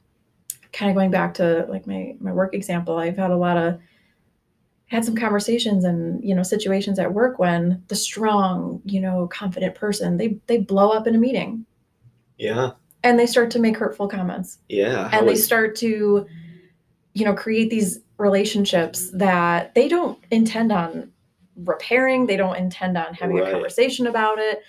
kind 0.73 0.91
of 0.91 0.95
going 0.97 1.11
back 1.11 1.35
to 1.35 1.65
like 1.69 1.87
my 1.87 2.15
my 2.21 2.31
work 2.31 2.55
example 2.55 2.99
i've 2.99 3.17
had 3.17 3.31
a 3.31 3.37
lot 3.37 3.57
of 3.57 3.81
had 4.89 5.05
some 5.05 5.15
conversations 5.17 5.85
and 5.85 6.23
you 6.25 6.35
know 6.35 6.43
situations 6.43 6.99
at 6.99 7.13
work 7.15 7.39
when 7.39 7.83
the 7.89 7.95
strong 7.95 8.81
you 8.85 9.01
know 9.01 9.27
confident 9.29 9.75
person 9.75 10.17
they 10.17 10.39
they 10.47 10.59
blow 10.59 10.91
up 10.91 11.07
in 11.07 11.15
a 11.15 11.19
meeting 11.19 11.65
Yeah, 12.39 12.73
and 13.05 13.19
they 13.19 13.27
start 13.27 13.51
to 13.53 13.59
make 13.59 13.77
hurtful 13.77 14.09
comments 14.09 14.59
yeah. 14.69 15.09
And 15.13 15.29
they 15.29 15.33
is- 15.35 15.45
start 15.45 15.77
to 15.77 16.27
you 17.15 17.25
know 17.25 17.35
create 17.35 17.71
these 17.71 18.01
relationships 18.19 19.11
that 19.13 19.75
they 19.75 19.89
don't 19.89 20.19
intend 20.31 20.73
on 20.73 21.11
repairing 21.57 22.27
they 22.27 22.37
don't 22.37 22.57
intend 22.57 22.97
on 22.97 23.13
having 23.15 23.37
Right. 23.37 23.49
a 23.49 23.53
conversation 23.53 24.07
about 24.07 24.39
it 24.39 24.61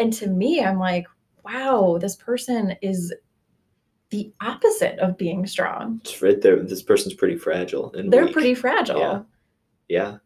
and 0.00 0.12
to 0.14 0.26
me 0.26 0.60
i'm 0.64 0.78
like 0.78 1.06
wow 1.44 1.98
this 2.00 2.16
person 2.16 2.74
is 2.82 3.12
the 4.10 4.32
opposite 4.40 4.98
of 4.98 5.16
being 5.16 5.46
strong 5.46 6.00
it's 6.04 6.20
right 6.20 6.40
there. 6.40 6.56
This 6.62 6.82
person's 6.82 7.14
pretty 7.14 7.36
fragile 7.36 7.92
and 7.94 8.12
they're 8.12 8.24
weak. 8.24 8.32
pretty 8.32 8.54
fragile 8.54 8.98
Yeah. 8.98 9.22
Yeah, 9.88 10.18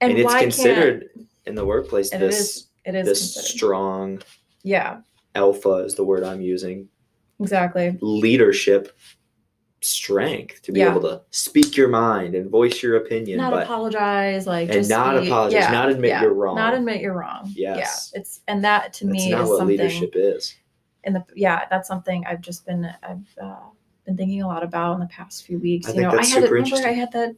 and, 0.00 0.10
and, 0.12 0.18
it's 0.18 0.34
considered 0.34 1.08
in 1.46 1.54
the 1.54 1.64
workplace 1.64 2.12
and 2.12 2.22
it 2.22 2.26
this 2.26 2.40
is 2.40 2.66
it 2.84 2.94
is 2.94 3.06
this 3.06 3.34
considered. 3.34 3.46
strong 3.56 4.22
yeah 4.62 5.00
alpha 5.34 5.74
is 5.76 5.94
the 5.94 6.04
word 6.04 6.22
I'm 6.22 6.40
using 6.40 6.88
exactly 7.40 7.96
leadership 8.00 8.96
strength 9.80 10.62
to 10.62 10.72
be 10.72 10.80
Yeah. 10.80 10.90
able 10.90 11.00
to 11.02 11.22
speak 11.30 11.76
your 11.76 11.88
mind 11.88 12.36
and 12.36 12.48
voice 12.48 12.82
your 12.82 12.96
opinion, 12.96 13.38
not 13.38 13.50
but 13.50 13.64
apologize 13.64 14.46
like 14.46 14.70
and 14.70 14.88
not 14.88 15.20
be- 15.20 15.26
apologize, 15.28 15.64
yeah, 15.64 15.72
not 15.72 15.88
admit 15.88 16.10
yeah, 16.10 16.22
you're 16.22 16.34
wrong. 16.34 16.54
not 16.54 16.74
admit 16.74 17.00
you're 17.00 17.14
wrong 17.14 17.52
Yes. 17.56 18.12
yeah 18.14 18.20
it's 18.20 18.40
and 18.46 18.62
that 18.64 18.92
to 18.94 19.06
that's 19.06 19.12
me 19.16 19.30
not 19.30 19.42
is 19.42 19.48
what 19.48 19.58
something 19.58 19.76
leadership 19.78 20.12
is. 20.14 20.54
in 21.04 21.12
the 21.14 21.24
yeah 21.34 21.64
that's 21.70 21.88
something 21.88 22.24
i've 22.26 22.40
just 22.40 22.64
been 22.64 22.88
i've 23.02 23.26
uh, 23.42 23.56
been 24.06 24.16
thinking 24.16 24.42
a 24.42 24.46
lot 24.46 24.62
about 24.62 24.94
in 24.94 25.00
the 25.00 25.06
past 25.06 25.44
few 25.44 25.58
weeks 25.58 25.88
I 25.88 25.92
you 25.94 26.02
know 26.02 26.10
i 26.10 26.24
had 26.24 26.42
super 26.42 26.54
remember 26.54 26.76
i 26.86 26.92
had 26.92 27.10
that 27.12 27.34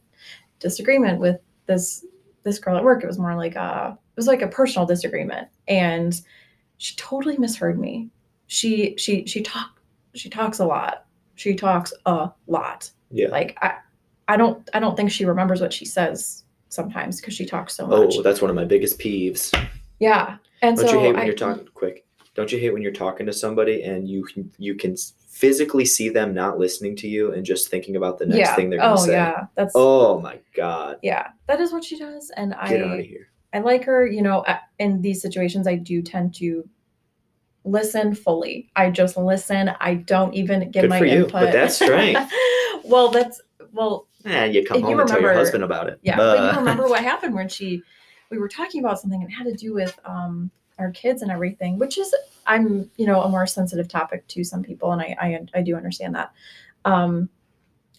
disagreement 0.59 1.19
with 1.19 1.39
this 1.65 2.05
this 2.43 2.59
girl 2.59 2.77
at 2.77 2.83
work 2.83 3.03
it 3.03 3.07
was 3.07 3.19
more 3.19 3.35
like 3.35 3.55
a 3.55 3.97
it 3.97 4.15
was 4.17 4.27
like 4.27 4.41
a 4.41 4.47
personal 4.47 4.85
disagreement 4.85 5.47
and 5.67 6.21
she 6.77 6.95
totally 6.95 7.37
misheard 7.37 7.79
me 7.79 8.09
she 8.47 8.95
she 8.97 9.25
she 9.25 9.41
talk 9.41 9.79
she 10.13 10.29
talks 10.29 10.59
a 10.59 10.65
lot 10.65 11.05
she 11.35 11.53
talks 11.55 11.93
a 12.05 12.29
lot 12.47 12.89
Yeah. 13.11 13.27
like 13.29 13.57
i 13.61 13.75
i 14.27 14.37
don't 14.37 14.69
i 14.73 14.79
don't 14.79 14.95
think 14.95 15.11
she 15.11 15.25
remembers 15.25 15.59
what 15.61 15.73
she 15.73 15.85
says 15.85 16.43
sometimes 16.69 17.19
because 17.19 17.33
she 17.33 17.45
talks 17.45 17.73
so 17.75 17.87
much. 17.87 17.97
Oh, 17.97 18.05
much 18.05 18.15
that's 18.23 18.41
one 18.41 18.49
of 18.49 18.55
my 18.55 18.65
biggest 18.65 18.99
peeves. 18.99 19.51
yeah 19.99 20.37
and 20.61 20.77
Don't 20.77 20.87
so 20.87 20.93
you 20.93 20.99
hate 20.99 21.13
when 21.13 21.21
I, 21.21 21.25
you're 21.25 21.33
talking 21.35 21.67
quick? 21.73 22.05
Don't 22.33 22.51
you 22.51 22.57
hate 22.59 22.71
when 22.73 22.81
you're 22.81 22.91
talking 22.91 23.25
to 23.27 23.33
somebody 23.33 23.83
and 23.83 24.07
you 24.09 24.23
can 24.23 24.51
you 24.57 24.75
can 24.75 24.95
physically 25.35 25.83
see 25.83 26.07
them 26.07 26.33
not 26.33 26.57
listening 26.57 26.95
to 26.95 27.09
you 27.09 27.33
and 27.33 27.45
just 27.45 27.69
thinking 27.69 27.97
about 27.97 28.17
the 28.17 28.25
next 28.25 28.39
yeah. 28.39 28.55
thing 28.55 28.69
they're 28.69 28.79
gonna 28.79 28.93
oh 28.93 29.05
say? 29.05 29.11
yeah. 29.11 29.47
That's 29.55 29.73
Oh 29.75 30.21
my 30.21 30.39
god. 30.55 30.97
yeah. 31.03 31.27
That 31.47 31.59
is 31.59 31.73
what 31.73 31.83
she 31.83 31.99
does, 31.99 32.31
and 32.37 32.51
Get 32.67 32.81
I 32.81 32.83
out 32.93 32.99
of 33.01 33.05
here. 33.05 33.27
I 33.53 33.59
like 33.59 33.83
her. 33.83 34.07
You 34.07 34.21
know, 34.21 34.45
in 34.79 35.01
these 35.01 35.21
situations, 35.21 35.67
I 35.67 35.75
do 35.75 36.01
tend 36.01 36.35
to 36.35 36.67
listen 37.65 38.15
fully. 38.15 38.69
I 38.77 38.89
just 38.91 39.17
listen. 39.17 39.71
I 39.81 39.95
don't 39.95 40.33
even 40.33 40.71
give 40.71 40.83
Good 40.83 40.89
my 40.89 40.99
for 40.99 41.05
you, 41.05 41.25
input. 41.25 41.31
but 41.33 41.51
that's 41.51 41.75
strength. 41.75 42.31
well, 42.85 43.09
that's 43.09 43.41
well, 43.73 44.07
Eh, 44.23 44.45
you 44.45 44.65
come 44.65 44.77
If 44.77 44.81
you 44.83 44.87
home 44.87 44.99
and 45.01 45.09
tell 45.09 45.21
your 45.21 45.33
husband 45.33 45.63
about 45.65 45.87
it. 45.89 45.99
yeah. 46.01 46.15
But 46.15 46.39
Uh, 46.39 46.51
you 46.53 46.57
remember 46.59 46.87
what 46.87 47.03
happened 47.11 47.35
when 47.35 47.49
she 47.49 47.83
we 48.31 48.37
were 48.39 48.47
talking 48.49 48.79
about 48.83 48.99
something 49.01 49.21
and 49.21 49.29
it 49.29 49.33
had 49.35 49.45
to 49.47 49.53
do 49.53 49.73
with 49.73 49.99
um 50.05 50.49
our 50.79 50.91
kids 50.91 51.21
and 51.21 51.31
everything, 51.31 51.77
which 51.79 51.97
is 51.97 52.13
I'm 52.45 52.89
you 52.97 53.05
know 53.05 53.21
a 53.21 53.29
more 53.29 53.47
sensitive 53.47 53.87
topic 53.87 54.27
to 54.29 54.43
some 54.43 54.63
people, 54.63 54.91
and 54.91 55.01
I 55.01 55.15
I, 55.19 55.59
I 55.59 55.61
do 55.61 55.75
understand 55.75 56.15
that. 56.15 56.31
Um, 56.85 57.29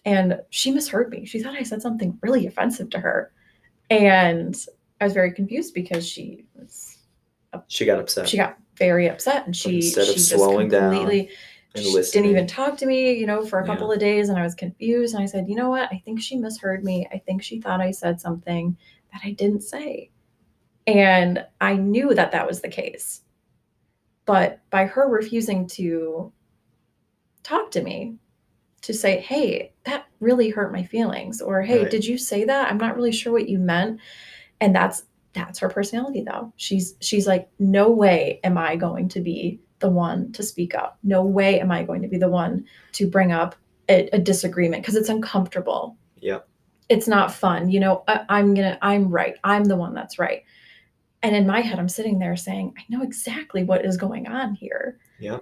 and 0.04 0.40
she 0.50 0.70
misheard 0.70 1.10
me. 1.10 1.24
She 1.24 1.40
thought 1.40 1.56
I 1.56 1.62
said 1.64 1.82
something 1.82 2.18
really 2.22 2.46
offensive 2.46 2.90
to 2.90 3.00
her, 3.00 3.32
and 3.90 4.56
I 5.00 5.04
was 5.04 5.12
very 5.12 5.32
confused 5.32 5.74
because 5.74 6.06
she 6.06 6.44
was 6.54 6.98
she 7.68 7.86
got 7.86 7.98
upset 7.98 8.28
she 8.28 8.36
got 8.36 8.58
very 8.76 9.08
upset 9.08 9.46
and 9.46 9.56
she 9.56 9.76
instead 9.76 10.02
of 10.02 10.08
she 10.08 10.14
just 10.14 10.30
slowing 10.30 10.68
down 10.68 10.90
completely 10.90 11.30
and 11.74 11.82
she 11.84 11.92
listening. 11.92 12.22
didn't 12.22 12.36
even 12.36 12.46
talk 12.46 12.76
to 12.78 12.86
me, 12.86 13.12
you 13.14 13.26
know, 13.26 13.44
for 13.44 13.60
a 13.60 13.62
Yeah. 13.66 13.72
couple 13.72 13.90
of 13.90 13.98
days 13.98 14.28
and 14.28 14.38
I 14.38 14.42
was 14.42 14.54
confused 14.54 15.14
and 15.14 15.22
I 15.22 15.26
said, 15.26 15.48
"You 15.48 15.56
know 15.56 15.70
what? 15.70 15.88
I 15.92 16.02
think 16.04 16.20
she 16.20 16.36
misheard 16.36 16.84
me. 16.84 17.06
I 17.12 17.18
think 17.18 17.42
she 17.42 17.60
thought 17.60 17.80
I 17.80 17.90
said 17.90 18.20
something 18.20 18.76
that 19.12 19.22
I 19.24 19.32
didn't 19.32 19.62
say." 19.62 20.10
And 20.86 21.44
I 21.60 21.74
knew 21.76 22.14
that 22.14 22.32
that 22.32 22.46
was 22.46 22.60
the 22.60 22.68
case. 22.68 23.22
But 24.24 24.60
by 24.70 24.86
her 24.86 25.08
refusing 25.08 25.66
to 25.68 26.32
talk 27.42 27.70
to 27.72 27.82
me 27.82 28.16
to 28.82 28.92
say, 28.92 29.20
"Hey, 29.20 29.72
that 29.84 30.06
really 30.20 30.50
hurt 30.50 30.72
my 30.72 30.82
feelings," 30.84 31.40
or 31.40 31.62
"Hey, 31.62 31.82
Right. 31.82 31.90
did 31.90 32.04
you 32.04 32.18
say 32.18 32.44
that? 32.44 32.70
I'm 32.70 32.78
not 32.78 32.96
really 32.96 33.12
sure 33.12 33.32
what 33.32 33.48
you 33.48 33.58
meant." 33.58 34.00
And 34.60 34.74
that's 34.74 35.04
that's 35.32 35.58
her 35.58 35.68
personality 35.68 36.22
though. 36.22 36.52
She's 36.56 36.94
she's 37.00 37.26
like, 37.26 37.48
"No 37.58 37.90
way 37.90 38.40
am 38.42 38.58
I 38.58 38.76
going 38.76 39.08
to 39.10 39.20
be 39.20 39.60
the 39.78 39.88
one 39.88 40.32
to 40.32 40.42
speak 40.42 40.74
up. 40.74 40.98
No 41.02 41.22
way 41.22 41.60
am 41.60 41.70
I 41.70 41.82
going 41.82 42.02
to 42.02 42.08
be 42.08 42.18
the 42.18 42.28
one 42.28 42.64
to 42.92 43.08
bring 43.08 43.32
up 43.32 43.54
a, 43.88 44.08
a 44.12 44.18
disagreement 44.18 44.82
because 44.82 44.96
it's 44.96 45.08
uncomfortable. 45.08 45.96
Yeah. 46.16 46.40
It's 46.88 47.08
not 47.08 47.32
fun. 47.32 47.70
You 47.70 47.80
know, 47.80 48.04
I, 48.08 48.24
I'm 48.28 48.54
gonna, 48.54 48.78
I'm 48.82 49.08
right. 49.10 49.36
I'm 49.44 49.64
the 49.64 49.76
one 49.76 49.94
that's 49.94 50.18
right. 50.18 50.42
And 51.22 51.34
in 51.34 51.46
my 51.46 51.60
head, 51.60 51.78
I'm 51.78 51.88
sitting 51.88 52.18
there 52.18 52.36
saying, 52.36 52.74
I 52.78 52.82
know 52.88 53.02
exactly 53.02 53.64
what 53.64 53.84
is 53.84 53.96
going 53.96 54.26
on 54.28 54.54
here. 54.54 54.98
Yeah. 55.18 55.38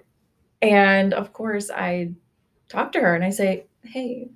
And 0.63 1.13
of 1.13 1.33
course, 1.33 1.71
I 1.71 2.13
talk 2.69 2.93
to 2.93 3.01
her 3.01 3.15
and 3.15 3.25
I 3.25 3.31
say, 3.31 3.67
Hey, 3.83 4.31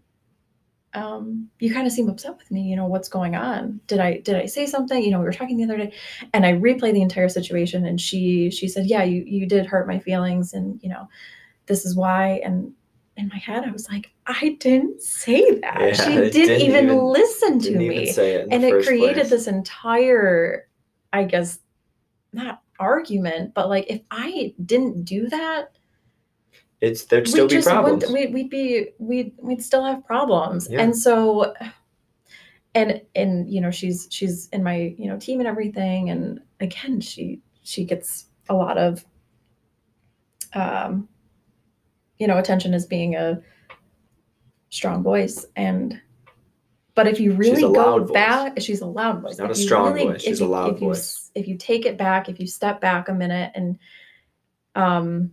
um, 0.95 1.49
you 1.59 1.73
kind 1.73 1.87
of 1.87 1.93
seem 1.93 2.09
upset 2.09 2.37
with 2.39 2.51
me. 2.51 2.63
You 2.63 2.77
know, 2.77 2.87
what's 2.87 3.09
going 3.09 3.35
on? 3.35 3.81
Did 3.87 4.01
I 4.01 4.19
did 4.19 4.37
I 4.37 4.47
say 4.47 4.67
something? 4.67 5.03
You 5.03 5.11
know, 5.11 5.19
we 5.19 5.25
were 5.25 5.33
talking 5.33 5.57
the 5.57 5.65
other 5.65 5.77
day, 5.77 5.93
and 6.33 6.47
I 6.47 6.55
replay 6.55 6.93
the 6.93 7.03
entire 7.03 7.29
situation, 7.29 7.85
and 7.87 8.01
she 8.01 8.51
she 8.51 8.69
said, 8.69 8.87
Yeah, 8.87 9.05
you 9.05 9.23
you 9.27 9.47
did 9.47 9.67
hurt 9.67 9.87
my 9.87 9.99
feelings, 9.99 10.53
and 10.55 10.81
you 10.83 10.89
know, 10.89 11.09
this 11.67 11.85
is 11.85 11.95
why. 11.95 12.41
And 12.45 12.73
in 13.17 13.29
my 13.29 13.39
head, 13.39 13.65
I 13.65 13.71
was 13.71 13.89
like, 13.89 14.13
I 14.27 14.57
didn't 14.61 15.03
say 15.03 15.59
that. 15.61 15.81
Yeah, 15.81 15.93
she 15.93 16.15
didn't, 16.15 16.33
didn't 16.33 16.61
even, 16.63 16.85
even- 16.87 17.05
listen 17.05 17.59
to 17.61 17.77
me 17.77 18.09
it 18.09 18.49
and 18.51 18.65
it 18.65 18.85
created 18.85 19.15
place. 19.17 19.31
this 19.31 19.47
entire 19.47 20.68
i 21.13 21.25
guess 21.25 21.59
not 22.33 22.63
argument 22.79 23.53
but 23.55 23.69
like 23.69 23.87
if 23.89 24.01
i 24.11 24.55
didn't 24.65 25.05
do 25.05 25.29
that 25.29 25.77
It's 26.81 27.05
there'd 27.07 27.27
still 27.29 27.49
be 27.49 27.61
problems. 27.63 28.07
wouldn't 28.07 28.13
we, 28.13 28.33
we'd 28.33 28.51
be 28.51 28.89
we'd 28.99 29.33
we'd 29.43 29.63
still 29.63 29.85
have 29.85 30.05
problems 30.07 30.69
Yeah. 30.71 30.83
and 30.83 30.97
so 30.97 31.55
and 32.75 33.01
and 33.15 33.51
you 33.51 33.61
know 33.61 33.71
she's 33.71 34.07
she's 34.11 34.49
in 34.51 34.63
my 34.63 34.95
you 34.99 35.09
know 35.09 35.19
team 35.19 35.41
and 35.41 35.49
everything 35.49 36.11
and 36.11 36.41
again 36.61 37.01
she 37.01 37.41
she 37.63 37.85
gets 37.85 38.27
a 38.49 38.55
lot 38.55 38.79
of 38.79 39.05
um 40.55 41.09
you 42.19 42.27
know 42.27 42.39
attention 42.39 42.75
as 42.75 42.87
being 42.87 43.15
a 43.17 43.41
strong 44.71 45.03
voice 45.03 45.47
and 45.57 46.01
but 46.99 47.07
if 47.07 47.21
you 47.21 47.33
really 47.33 47.63
go 47.63 48.05
back 48.13 48.61
she's 48.61 48.81
a 48.81 48.87
loud 48.87 49.23
voice 49.23 49.31
She's 49.35 49.39
not 49.39 49.51
If 49.53 49.57
a 49.57 49.61
strong 49.61 49.93
really- 49.95 50.07
voice, 50.09 50.23
she's 50.23 50.41
if 50.41 50.47
a 50.47 50.51
loud 50.51 50.75
if 50.75 50.81
you 50.81 50.89
voice. 50.89 51.31
if 51.37 51.47
you 51.47 51.57
take 51.57 51.87
it 51.87 51.97
back 51.97 52.29
if 52.29 52.41
you 52.41 52.47
step 52.49 52.81
back 52.81 53.09
a 53.09 53.15
minute 53.15 53.53
and 53.55 53.79
um 54.75 55.31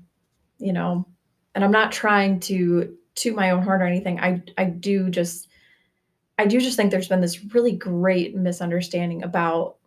you 0.60 0.74
know 0.74 1.08
and 1.56 1.64
i'm 1.64 1.72
not 1.72 1.92
trying 1.92 2.40
to 2.42 2.96
toot 3.16 3.36
my 3.36 3.50
own 3.50 3.64
horn 3.64 3.82
or 3.82 3.86
anything 3.86 4.20
i 4.20 4.42
i 4.60 4.66
do 4.66 5.10
just 5.10 5.48
i 6.38 6.46
do 6.46 6.60
just 6.60 6.78
think 6.78 6.92
there's 6.92 7.08
been 7.08 7.22
this 7.22 7.44
really 7.56 7.72
great 7.72 8.36
misunderstanding 8.36 9.24
about 9.24 9.78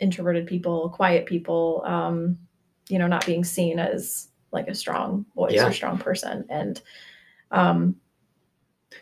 introverted 0.00 0.46
people 0.48 0.88
quiet 0.90 1.26
people 1.26 1.82
um 1.86 2.36
you 2.88 2.98
know 2.98 3.06
not 3.06 3.24
being 3.24 3.44
seen 3.44 3.78
as 3.78 4.28
like 4.50 4.66
a 4.66 4.74
strong 4.74 5.24
voice 5.36 5.52
Yeah. 5.54 5.68
or 5.68 5.72
strong 5.72 5.96
person 5.98 6.44
and 6.48 6.80
um 7.52 7.99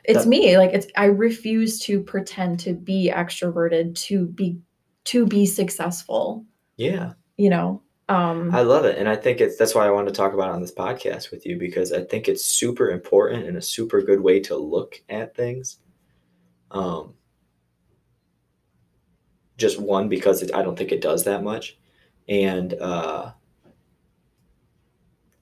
it's 0.05 0.25
That- 0.25 0.29
me 0.29 0.57
like 0.59 0.73
it's 0.73 0.87
i 0.97 1.07
refuse 1.07 1.79
to 1.81 2.01
pretend 2.03 2.61
to 2.61 2.75
be 2.75 3.11
extroverted 3.15 3.95
to 4.07 4.27
be 4.27 4.59
to 5.05 5.27
be 5.27 5.47
successful 5.47 6.45
yeah. 6.77 7.13
you 7.37 7.51
know 7.51 7.83
um 8.09 8.55
I 8.55 8.63
love 8.63 8.87
it. 8.87 8.97
And 8.97 9.07
I 9.07 9.17
think 9.17 9.41
it's 9.41 9.57
that's 9.57 9.75
why 9.75 9.87
I 9.87 9.91
wanted 9.91 10.15
to 10.15 10.17
talk 10.17 10.33
about 10.33 10.49
it 10.49 10.55
on 10.55 10.63
this 10.63 10.75
podcast 10.75 11.31
with 11.31 11.45
you 11.45 11.59
because 11.59 11.93
I 11.93 12.03
think 12.03 12.27
it's 12.27 12.45
super 12.45 12.91
important 12.91 13.47
and 13.47 13.57
a 13.57 13.63
super 13.63 14.01
good 14.01 14.21
way 14.21 14.41
to 14.41 14.57
look 14.57 15.03
at 15.11 15.37
things. 15.37 15.79
Um 16.71 17.15
just 19.59 19.79
one 19.79 20.09
because 20.09 20.43
it, 20.43 20.55
I 20.55 20.63
don't 20.63 20.79
think 20.79 20.93
it 20.93 21.03
does 21.03 21.25
that 21.25 21.43
much. 21.43 21.77
And 22.29 22.73
uh 22.75 23.33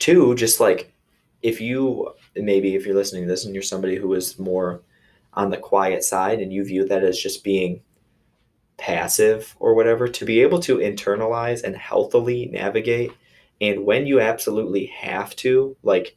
two 0.00 0.34
just 0.34 0.58
like 0.58 0.92
if 1.46 1.60
you 1.60 2.10
maybe 2.34 2.74
if 2.74 2.84
you're 2.84 2.94
listening 2.94 3.22
to 3.22 3.28
this 3.28 3.44
and 3.44 3.54
you're 3.54 3.62
somebody 3.62 3.96
who 3.96 4.12
is 4.14 4.38
more 4.38 4.82
on 5.34 5.50
the 5.50 5.56
quiet 5.56 6.02
side 6.02 6.40
and 6.40 6.52
you 6.52 6.64
view 6.64 6.84
that 6.86 7.04
as 7.04 7.18
just 7.18 7.44
being 7.44 7.80
passive 8.78 9.54
or 9.58 9.74
whatever 9.74 10.06
to 10.08 10.24
be 10.24 10.40
able 10.42 10.58
to 10.60 10.78
internalize 10.78 11.62
and 11.64 11.76
healthily 11.76 12.46
navigate 12.46 13.10
and 13.60 13.84
when 13.86 14.06
you 14.06 14.20
absolutely 14.20 14.86
have 14.86 15.34
to 15.36 15.74
like 15.82 16.14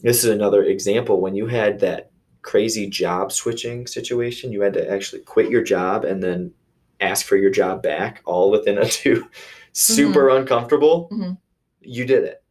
this 0.00 0.22
is 0.22 0.30
another 0.30 0.62
example 0.62 1.20
when 1.20 1.34
you 1.34 1.46
had 1.46 1.80
that 1.80 2.10
crazy 2.42 2.88
job 2.88 3.32
switching 3.32 3.86
situation 3.86 4.52
you 4.52 4.60
had 4.60 4.74
to 4.74 4.88
actually 4.90 5.22
quit 5.22 5.50
your 5.50 5.62
job 5.64 6.04
and 6.04 6.22
then 6.22 6.52
ask 7.00 7.26
for 7.26 7.36
your 7.36 7.50
job 7.50 7.82
back 7.82 8.22
all 8.24 8.50
within 8.50 8.78
a 8.78 8.84
two 8.98 9.26
super 9.72 10.28
uncomfortable 10.28 11.08
Mhm. 11.10 11.36
you 11.80 12.04
did 12.04 12.22
it 12.24 12.44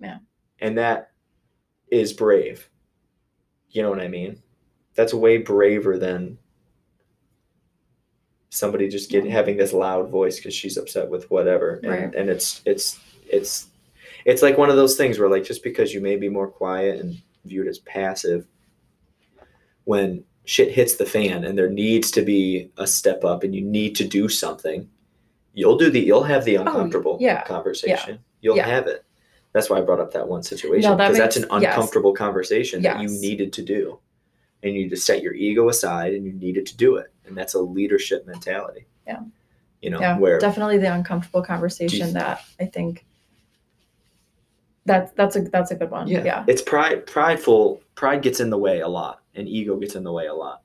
Yeah. 0.00 0.18
and 0.60 0.76
that 0.78 1.09
is 1.90 2.12
brave 2.12 2.68
you 3.70 3.82
know 3.82 3.90
what 3.90 4.00
i 4.00 4.08
mean 4.08 4.40
that's 4.94 5.14
way 5.14 5.38
braver 5.38 5.98
than 5.98 6.36
somebody 8.50 8.88
just 8.88 9.10
getting 9.10 9.30
having 9.30 9.56
this 9.56 9.72
loud 9.72 10.08
voice 10.10 10.36
because 10.36 10.54
she's 10.54 10.76
upset 10.76 11.08
with 11.08 11.30
whatever 11.30 11.76
and, 11.82 11.86
Right. 11.92 12.14
and 12.14 12.28
it's 12.28 12.62
it's 12.64 12.98
it's 13.28 13.66
it's 14.24 14.42
like 14.42 14.58
one 14.58 14.70
of 14.70 14.76
those 14.76 14.96
things 14.96 15.18
where 15.18 15.28
like 15.28 15.44
just 15.44 15.62
because 15.62 15.94
you 15.94 16.00
may 16.00 16.16
be 16.16 16.28
more 16.28 16.48
quiet 16.48 17.00
and 17.00 17.20
viewed 17.44 17.68
as 17.68 17.78
passive 17.78 18.46
when 19.84 20.24
shit 20.44 20.72
hits 20.72 20.96
the 20.96 21.06
fan 21.06 21.44
and 21.44 21.56
there 21.56 21.70
needs 21.70 22.10
to 22.10 22.22
be 22.22 22.70
a 22.76 22.86
step 22.86 23.24
up 23.24 23.44
and 23.44 23.54
you 23.54 23.62
need 23.62 23.94
to 23.96 24.04
do 24.04 24.28
something 24.28 24.88
you'll 25.54 25.78
do 25.78 25.88
the 25.90 26.00
you'll 26.00 26.24
have 26.24 26.44
the 26.44 26.58
oh, 26.58 26.62
uncomfortable 26.62 27.12
Oh, 27.20 27.22
yeah. 27.24 27.42
conversation 27.44 28.18
you'll 28.40 28.56
Yeah. 28.56 28.66
have 28.66 28.88
it 28.88 29.04
that's 29.52 29.68
why 29.70 29.78
i 29.78 29.80
brought 29.80 30.00
up 30.00 30.12
that 30.12 30.26
one 30.28 30.42
situation 30.42 30.90
No, 30.90 30.96
that 30.96 31.08
because 31.08 31.18
that's 31.18 31.36
an 31.36 31.42
makes- 31.50 31.62
yes. 31.62 31.74
uncomfortable 31.74 32.12
conversation 32.14 32.82
that 32.82 33.00
you 33.00 33.08
needed 33.08 33.52
to 33.54 33.62
do. 33.62 33.98
And 34.62 34.74
you 34.74 34.82
need 34.82 34.90
to 34.90 34.96
set 34.96 35.22
your 35.22 35.32
ego 35.32 35.68
aside 35.70 36.12
and 36.12 36.24
you 36.26 36.32
needed 36.34 36.66
to 36.66 36.76
do 36.76 36.96
it. 36.96 37.06
And 37.24 37.34
that's 37.36 37.54
a 37.54 37.58
leadership 37.60 38.26
mentality. 38.26 38.86
Yeah. 39.06 39.20
you 39.80 39.88
know 39.90 39.98
yeah 40.00 40.18
where 40.18 40.38
definitely 40.38 40.76
the 40.78 40.92
uncomfortable 40.92 41.42
conversation 41.42 42.12
that 42.12 42.44
i 42.60 42.66
think 42.66 43.06
that 44.86 45.14
that's 45.16 45.36
a 45.36 45.42
that's 45.42 45.70
a 45.70 45.74
good 45.74 45.90
one. 45.90 46.08
Yeah, 46.08 46.24
yeah. 46.24 46.44
It's 46.46 46.62
pride 46.62 47.06
prideful 47.06 47.82
pride 47.94 48.22
gets 48.22 48.40
in 48.40 48.50
the 48.50 48.58
way 48.58 48.80
a 48.80 48.88
lot 48.88 49.20
and 49.34 49.48
ego 49.48 49.76
gets 49.76 49.94
in 49.94 50.04
the 50.04 50.12
way 50.12 50.26
a 50.26 50.34
lot. 50.34 50.62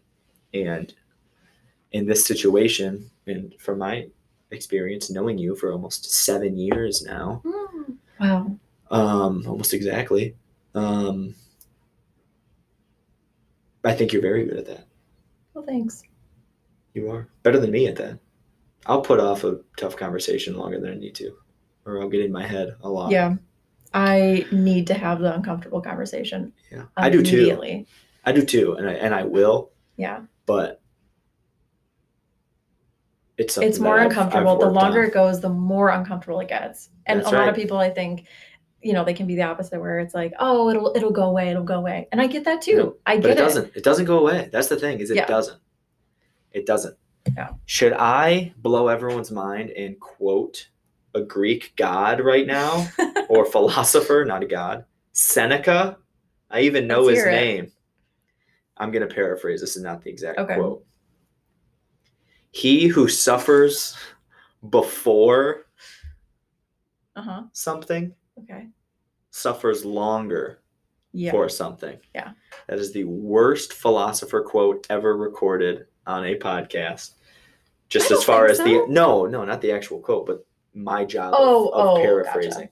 And 0.53 0.93
in 1.91 2.05
this 2.07 2.25
situation 2.25 3.09
and 3.27 3.53
from 3.59 3.79
my 3.79 4.07
experience 4.51 5.09
knowing 5.09 5.37
you 5.37 5.55
for 5.55 5.71
almost 5.71 6.11
seven 6.11 6.57
years 6.57 7.03
now 7.03 7.41
Mm. 7.45 7.97
wow 8.19 8.59
um 8.91 9.43
almost 9.47 9.73
exactly 9.73 10.35
um 10.75 11.33
i 13.83 13.93
think 13.93 14.13
you're 14.13 14.21
very 14.21 14.45
good 14.45 14.57
at 14.57 14.65
that 14.65 14.85
well 15.53 15.63
thanks 15.65 16.03
you 16.93 17.09
are 17.09 17.27
better 17.43 17.59
than 17.59 17.71
me 17.71 17.87
at 17.87 17.95
that 17.95 18.19
i'll 18.85 19.01
put 19.01 19.19
off 19.19 19.43
a 19.43 19.59
tough 19.77 19.95
conversation 19.97 20.55
longer 20.55 20.79
than 20.79 20.91
i 20.91 20.95
need 20.95 21.15
to 21.15 21.35
or 21.87 22.01
I'll 22.01 22.09
get 22.09 22.21
in 22.25 22.31
my 22.31 22.47
head 22.47 22.75
a 22.81 22.89
lot. 22.89 23.11
Yeah. 23.11 23.35
I 23.93 24.47
need 24.51 24.87
to 24.87 24.95
have 24.95 25.19
the 25.19 25.35
uncomfortable 25.35 25.81
conversation 25.81 26.51
Yeah. 26.71 26.85
I 26.97 27.11
do 27.11 27.21
too. 27.21 27.85
I 28.25 28.31
do 28.31 28.41
too, 28.43 28.73
and 28.73 28.89
I 28.89 28.93
and 28.93 29.13
I 29.13 29.23
will, 29.23 29.69
Yeah. 29.95 30.21
but 30.47 30.81
it's 33.37 33.55
It's 33.59 33.77
more 33.77 33.99
I've- 33.99 34.05
I've 34.05 34.11
uncomfortable. 34.13 34.57
The 34.57 34.65
longer 34.71 35.01
on. 35.01 35.05
it 35.09 35.13
goes, 35.13 35.41
the 35.41 35.49
more 35.49 35.89
uncomfortable 35.89 36.39
it 36.39 36.47
gets. 36.47 36.89
And 37.05 37.19
That's 37.19 37.29
a 37.29 37.35
lot 37.35 37.41
right. 37.41 37.49
of 37.49 37.55
people 37.55 37.77
I 37.77 37.91
think, 37.91 38.25
you 38.85 38.93
know, 38.93 39.03
they 39.03 39.13
can 39.15 39.25
be 39.25 39.35
the 39.35 39.41
opposite 39.41 39.79
where 39.79 39.97
it's 39.99 40.13
like, 40.13 40.31
oh, 40.39 40.69
it'll 40.69 40.93
it'll 40.95 41.11
go 41.11 41.23
away, 41.23 41.49
it'll 41.49 41.63
go 41.63 41.79
away. 41.79 42.07
And 42.11 42.21
I 42.21 42.27
get 42.27 42.45
that 42.45 42.61
too. 42.61 42.97
I 43.07 43.15
but 43.17 43.23
get 43.23 43.31
it 43.31 43.35
doesn't. 43.41 43.75
It. 43.75 43.83
doesn't 43.83 44.05
go 44.05 44.19
away. 44.19 44.49
That's 44.51 44.67
the 44.67 44.75
thing. 44.77 44.99
Is 44.99 45.09
it 45.09 45.15
Yeah. 45.17 45.25
doesn't. 45.25 45.59
It 46.51 46.65
doesn't. 46.67 46.95
Yeah. 47.35 47.49
Should 47.65 47.93
I 47.93 48.53
blow 48.57 48.87
everyone's 48.87 49.31
mind 49.31 49.71
and 49.71 49.99
quote 49.99 50.67
a 51.15 51.21
Greek 51.21 51.73
god 51.77 52.19
right 52.21 52.45
now 52.45 52.87
or 53.29 53.45
philosopher, 53.45 54.23
not 54.23 54.43
a 54.43 54.45
god, 54.47 54.85
Seneca? 55.13 55.97
I 56.51 56.61
even 56.61 56.85
know 56.85 57.01
Let's 57.01 57.15
his 57.17 57.23
hear 57.23 57.31
it. 57.33 57.35
name. 57.35 57.71
I'm 58.77 58.91
going 58.91 59.07
to 59.07 59.13
paraphrase. 59.13 59.61
This 59.61 59.75
is 59.75 59.81
not 59.83 60.03
the 60.03 60.11
exact 60.11 60.37
Okay. 60.37 60.55
quote. 60.55 60.85
He 62.51 62.85
who 62.87 63.07
suffers 63.07 63.97
before 64.69 65.65
Uh-huh. 67.15 67.43
something 67.53 68.13
Okay. 68.43 68.67
Suffers 69.39 69.83
longer 69.83 70.59
Yeah. 71.11 71.31
for 71.31 71.49
something. 71.49 71.97
Yeah. 72.13 72.31
That 72.67 72.79
is 72.79 72.93
the 72.93 73.03
worst 73.03 73.73
philosopher 73.73 74.41
quote 74.41 74.87
ever 74.89 75.17
recorded 75.17 75.87
on 76.07 76.23
a 76.25 76.35
podcast. 76.37 77.15
Just 77.89 78.11
as 78.11 78.23
far 78.23 78.45
as 78.47 78.57
the 78.59 78.85
no, 78.87 79.25
no, 79.25 79.43
not 79.43 79.61
the 79.61 79.71
actual 79.71 79.99
quote, 79.99 80.25
but 80.25 80.45
my 80.73 81.03
job 81.05 81.33
of- 81.33 81.39
Oh, 81.41 81.67
of, 81.69 81.87
oh, 81.87 82.01
paraphrasing. 82.01 82.51
gotcha. 82.51 82.69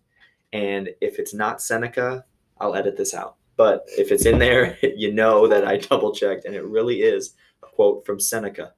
And 0.53 0.89
if 1.01 1.19
it's 1.19 1.33
not 1.33 1.61
Seneca, 1.61 2.25
I'll 2.59 2.75
edit 2.75 2.95
this 2.97 3.13
out. 3.13 3.35
But 3.57 3.83
if 3.87 4.11
it's 4.11 4.25
in 4.25 4.39
there, 4.39 4.77
you 4.95 5.13
know 5.13 5.47
that 5.47 5.67
I 5.67 5.77
double 5.77 6.13
checked, 6.13 6.45
and 6.45 6.55
it 6.55 6.63
really 6.63 7.01
is 7.01 7.35
a 7.61 7.67
quote 7.67 8.05
from 8.05 8.19
Seneca. 8.19 8.73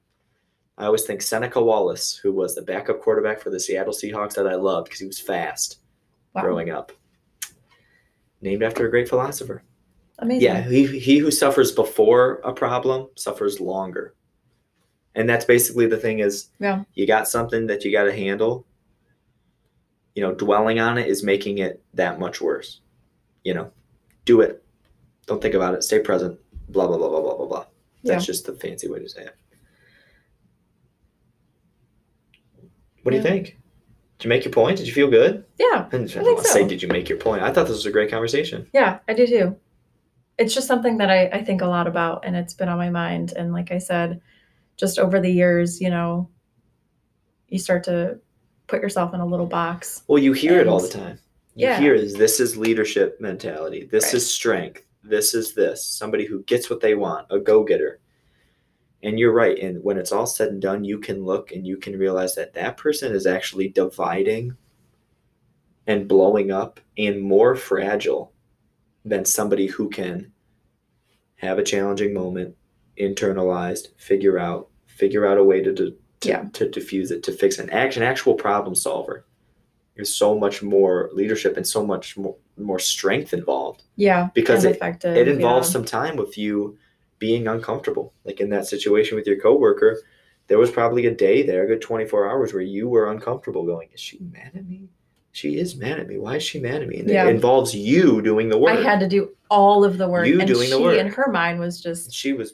I 0.78 0.86
always 0.88 1.04
think 1.06 1.21
Seneca 1.21 1.62
Wallace, 1.63 2.17
who 2.17 2.34
was 2.34 2.56
the 2.56 2.62
backup 2.62 3.02
quarterback 3.02 3.39
for 3.39 3.50
the 3.52 3.60
Seattle 3.60 3.93
Seahawks 3.93 4.34
that 4.34 4.48
I 4.48 4.56
loved 4.56 4.86
because 4.88 5.00
he 5.00 5.08
was 5.08 5.19
fast 5.19 5.78
Wow. 6.34 6.41
growing 6.41 6.69
up. 6.71 6.91
Named 8.41 8.63
after 8.63 8.86
a 8.86 8.89
great 8.89 9.10
philosopher. 9.10 9.63
Amazing. 10.19 10.43
Yeah, 10.43 10.62
he, 10.62 11.00
he 11.00 11.17
who 11.17 11.32
suffers 11.32 11.71
before 11.71 12.41
a 12.43 12.54
problem 12.54 13.10
suffers 13.15 13.60
longer. 13.60 14.13
And 15.15 15.28
that's 15.30 15.45
basically 15.45 15.88
the 15.88 15.98
thing 15.98 16.19
is 16.19 16.50
Yeah. 16.60 16.84
you 16.93 17.08
got 17.08 17.28
something 17.28 17.67
that 17.67 17.84
you 17.84 17.91
got 17.91 18.04
to 18.04 18.13
handle. 18.15 18.65
You 20.13 20.24
know, 20.24 20.34
dwelling 20.34 20.80
on 20.80 20.98
it 20.98 21.08
is 21.08 21.24
making 21.24 21.58
it 21.58 21.84
that 21.93 22.19
much 22.19 22.39
worse. 22.39 22.82
You 23.43 23.54
know, 23.54 23.71
do 24.26 24.41
it. 24.41 24.63
Don't 25.26 25.41
think 25.41 25.56
about 25.56 25.74
it. 25.74 25.84
Stay 25.84 26.00
present. 26.00 26.39
Blah, 26.69 26.88
blah, 26.88 26.98
blah, 26.98 27.10
blah, 27.10 27.21
blah, 27.21 27.36
blah, 27.38 27.45
blah. 27.48 27.65
That's 28.04 28.26
just 28.26 28.45
the 28.45 28.54
fancy 28.54 28.88
way 28.88 29.00
to 29.00 29.10
say 29.10 29.24
it. 29.24 29.36
What 33.04 33.12
do 33.12 33.17
you 33.17 33.24
think? 33.24 33.58
Did 34.17 34.25
you 34.25 34.30
make 34.30 34.45
your 34.45 34.54
point? 34.54 34.78
Did 34.78 34.88
you 34.88 34.93
feel 34.93 35.10
good? 35.10 35.43
Yeah. 35.60 35.65
I 35.88 35.89
think 35.89 36.15
want 36.15 36.38
to 36.39 36.43
say, 36.45 36.65
did 36.67 36.82
you 36.82 36.88
make 36.88 37.10
your 37.10 37.17
point? 37.17 37.43
I 37.43 37.51
thought 37.51 37.67
this 37.67 37.75
was 37.75 37.86
a 37.86 37.91
great 37.91 38.10
conversation. 38.10 38.67
Yeah, 38.73 38.99
I 39.08 39.13
do 39.13 39.28
too. 39.28 39.56
It's 40.38 40.54
just 40.54 40.67
something 40.67 40.97
that 40.97 41.10
I, 41.10 41.28
I 41.28 41.43
think 41.43 41.62
a 41.62 41.65
lot 41.67 41.88
about 41.88 42.23
and 42.25 42.36
it's 42.36 42.54
been 42.54 42.69
on 42.69 42.78
my 42.78 42.89
mind. 42.89 43.34
And 43.38 43.51
like 43.54 43.71
I 43.71 43.78
said, 43.78 44.21
just 44.78 44.99
over 44.99 45.19
the 45.19 45.30
years, 45.30 45.82
you 45.82 45.89
know, 45.89 46.30
you 47.49 47.60
start 47.60 47.84
to 47.86 48.19
put 48.67 48.82
yourself 48.82 49.13
in 49.13 49.19
a 49.19 49.25
little 49.25 49.45
box. 49.45 50.04
Well, 50.08 50.21
you 50.21 50.34
hear 50.34 50.60
it 50.60 50.67
all 50.67 50.80
the 50.80 50.89
time. 50.89 51.19
You 51.56 51.67
Yeah. 51.67 51.80
hear 51.80 51.93
is 51.93 52.13
this 52.15 52.39
is 52.39 52.58
leadership 52.58 53.19
mentality. 53.21 53.88
This 53.91 54.06
Right. 54.06 54.13
is 54.15 54.30
strength. 54.30 54.82
This 55.04 55.34
is 55.34 55.54
this. 55.54 55.86
Somebody 55.86 56.25
who 56.25 56.43
gets 56.43 56.69
what 56.69 56.80
they 56.82 56.95
want, 56.95 57.28
a 57.30 57.39
go-getter. 57.39 57.99
And 59.06 59.20
you're 59.20 59.32
right. 59.32 59.58
And 59.60 59.84
when 59.84 60.00
it's 60.00 60.12
all 60.12 60.26
said 60.26 60.50
and 60.50 60.60
done, 60.62 60.84
you 60.84 60.98
can 60.98 61.24
look 61.24 61.52
and 61.52 61.65
you 61.65 61.78
can 61.78 61.96
realize 61.98 62.34
that 62.36 62.56
that 62.56 62.76
person 62.76 63.13
is 63.13 63.28
actually 63.28 63.68
dividing 63.70 64.58
and 65.86 66.08
blowing 66.08 66.50
up 66.52 66.80
and 66.98 67.22
more 67.22 67.56
fragile 67.56 68.34
than 69.06 69.24
somebody 69.24 69.68
who 69.68 69.89
can 69.89 70.32
have 71.36 71.60
a 71.60 71.63
challenging 71.63 72.15
moment, 72.15 72.56
internalized, 73.00 73.89
figure 73.98 74.39
out, 74.39 74.70
figure 74.88 75.28
out 75.28 75.38
a 75.38 75.44
way 75.44 75.62
to 75.62 75.72
to, 75.76 75.96
to, 76.22 76.28
Yeah. 76.28 76.46
to 76.54 76.68
diffuse 76.68 77.12
it, 77.12 77.22
to 77.24 77.32
fix 77.32 77.60
an 77.60 77.70
action, 77.70 78.02
actual 78.02 78.34
problem 78.34 78.74
solver. 78.74 79.24
There's 79.96 80.13
so 80.13 80.36
much 80.36 80.63
more 80.63 81.12
leadership 81.13 81.58
and 81.58 81.68
so 81.68 81.86
much 81.86 82.18
more, 82.18 82.38
more 82.58 82.80
strength 82.80 83.34
involved 83.36 83.84
Yeah. 83.98 84.30
Because 84.34 84.65
it- 84.65 84.80
it 84.82 85.28
involves 85.28 85.68
yeah. 85.70 85.74
some 85.74 85.86
time 85.86 86.15
with 86.15 86.39
you 86.39 86.80
being 87.19 87.47
uncomfortable. 87.47 88.13
Like 88.23 88.39
in 88.39 88.49
that 88.49 88.67
situation 88.67 89.15
with 89.15 89.28
your 89.28 89.39
coworker, 89.39 90.01
there 90.47 90.58
was 90.60 90.71
probably 90.71 91.06
a 91.08 91.12
day 91.13 91.43
there, 91.43 91.63
a 91.63 91.67
good 91.67 91.82
24 91.82 92.30
hours, 92.30 92.54
where 92.54 92.62
you 92.62 92.88
were 92.88 93.12
uncomfortable 93.12 93.65
going, 93.65 93.89
Is 93.93 93.99
she 93.99 94.19
mad 94.19 94.51
at 94.56 94.67
me? 94.67 94.89
She 95.32 95.58
is 95.58 95.75
mad 95.75 95.99
at 95.99 96.08
me. 96.08 96.17
Why 96.17 96.38
is 96.38 96.43
she 96.43 96.60
mad 96.60 96.82
at 96.82 96.88
me? 96.88 96.99
And 96.99 97.10
Yeah. 97.10 97.25
it 97.28 97.30
involves 97.36 97.75
you 97.75 98.21
doing 98.21 98.47
the 98.49 98.58
work. 98.58 98.78
I 98.78 98.82
had 98.82 98.99
to 99.01 99.08
do 99.08 99.36
all 99.49 99.84
of 99.84 99.97
the 99.97 100.08
work. 100.08 100.28
You 100.28 100.39
and 100.39 100.47
doing 100.47 100.65
she 100.67 100.71
the 100.71 100.80
work. 100.82 100.97
in 100.97 101.08
her 101.08 101.30
mind 101.32 101.60
was 101.60 101.82
just 101.82 102.13
she 102.13 102.32
was, 102.34 102.54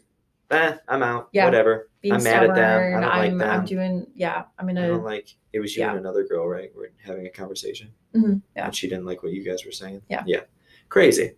eh, 0.50 0.78
I'm 0.88 1.04
out. 1.04 1.30
Yeah. 1.32 1.46
Whatever. 1.46 1.90
being 2.02 2.16
I'm 2.16 2.24
mad 2.24 2.44
at 2.44 2.56
them. 2.56 2.80
I 2.98 3.00
don't 3.02 3.10
like 3.10 3.32
I'm, 3.32 3.38
them. 3.38 3.50
I'm 3.50 3.66
doing 3.66 4.08
yeah, 4.16 4.46
I'm 4.58 4.68
I 4.70 4.74
gonna 4.74 4.88
don't 4.88 5.04
like 5.04 5.36
it 5.54 5.60
was 5.60 5.76
you 5.76 5.82
Yeah. 5.84 5.92
and 5.92 6.00
another 6.00 6.24
girl, 6.24 6.48
right? 6.48 6.72
We're 6.76 6.90
having 7.06 7.28
a 7.28 7.30
conversation. 7.30 7.92
Mhm, 8.16 8.42
yeah. 8.56 8.66
And 8.66 8.76
she 8.76 8.90
didn't 8.90 9.06
like 9.06 9.22
what 9.22 9.34
you 9.34 9.44
guys 9.44 9.64
were 9.66 9.72
saying. 9.72 10.02
Yeah. 10.10 10.24
Yeah. 10.26 10.42
Crazy. 10.90 11.34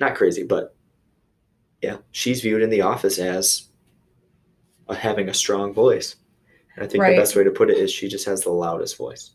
Not 0.00 0.16
crazy, 0.16 0.42
but 0.42 0.74
yeah, 1.82 1.98
she's 2.12 2.40
viewed 2.40 2.62
in 2.62 2.70
the 2.70 2.82
office 2.82 3.18
as 3.18 3.68
a, 4.88 4.94
having 4.94 5.28
a 5.28 5.34
strong 5.34 5.72
voice. 5.72 6.16
And 6.76 6.84
I 6.84 6.88
think 6.88 7.02
Right. 7.02 7.14
the 7.16 7.22
best 7.22 7.36
way 7.36 7.44
to 7.44 7.50
put 7.50 7.70
it 7.70 7.78
is 7.78 7.90
she 7.92 8.08
just 8.08 8.26
has 8.26 8.42
the 8.42 8.50
loudest 8.50 8.96
voice. 8.96 9.30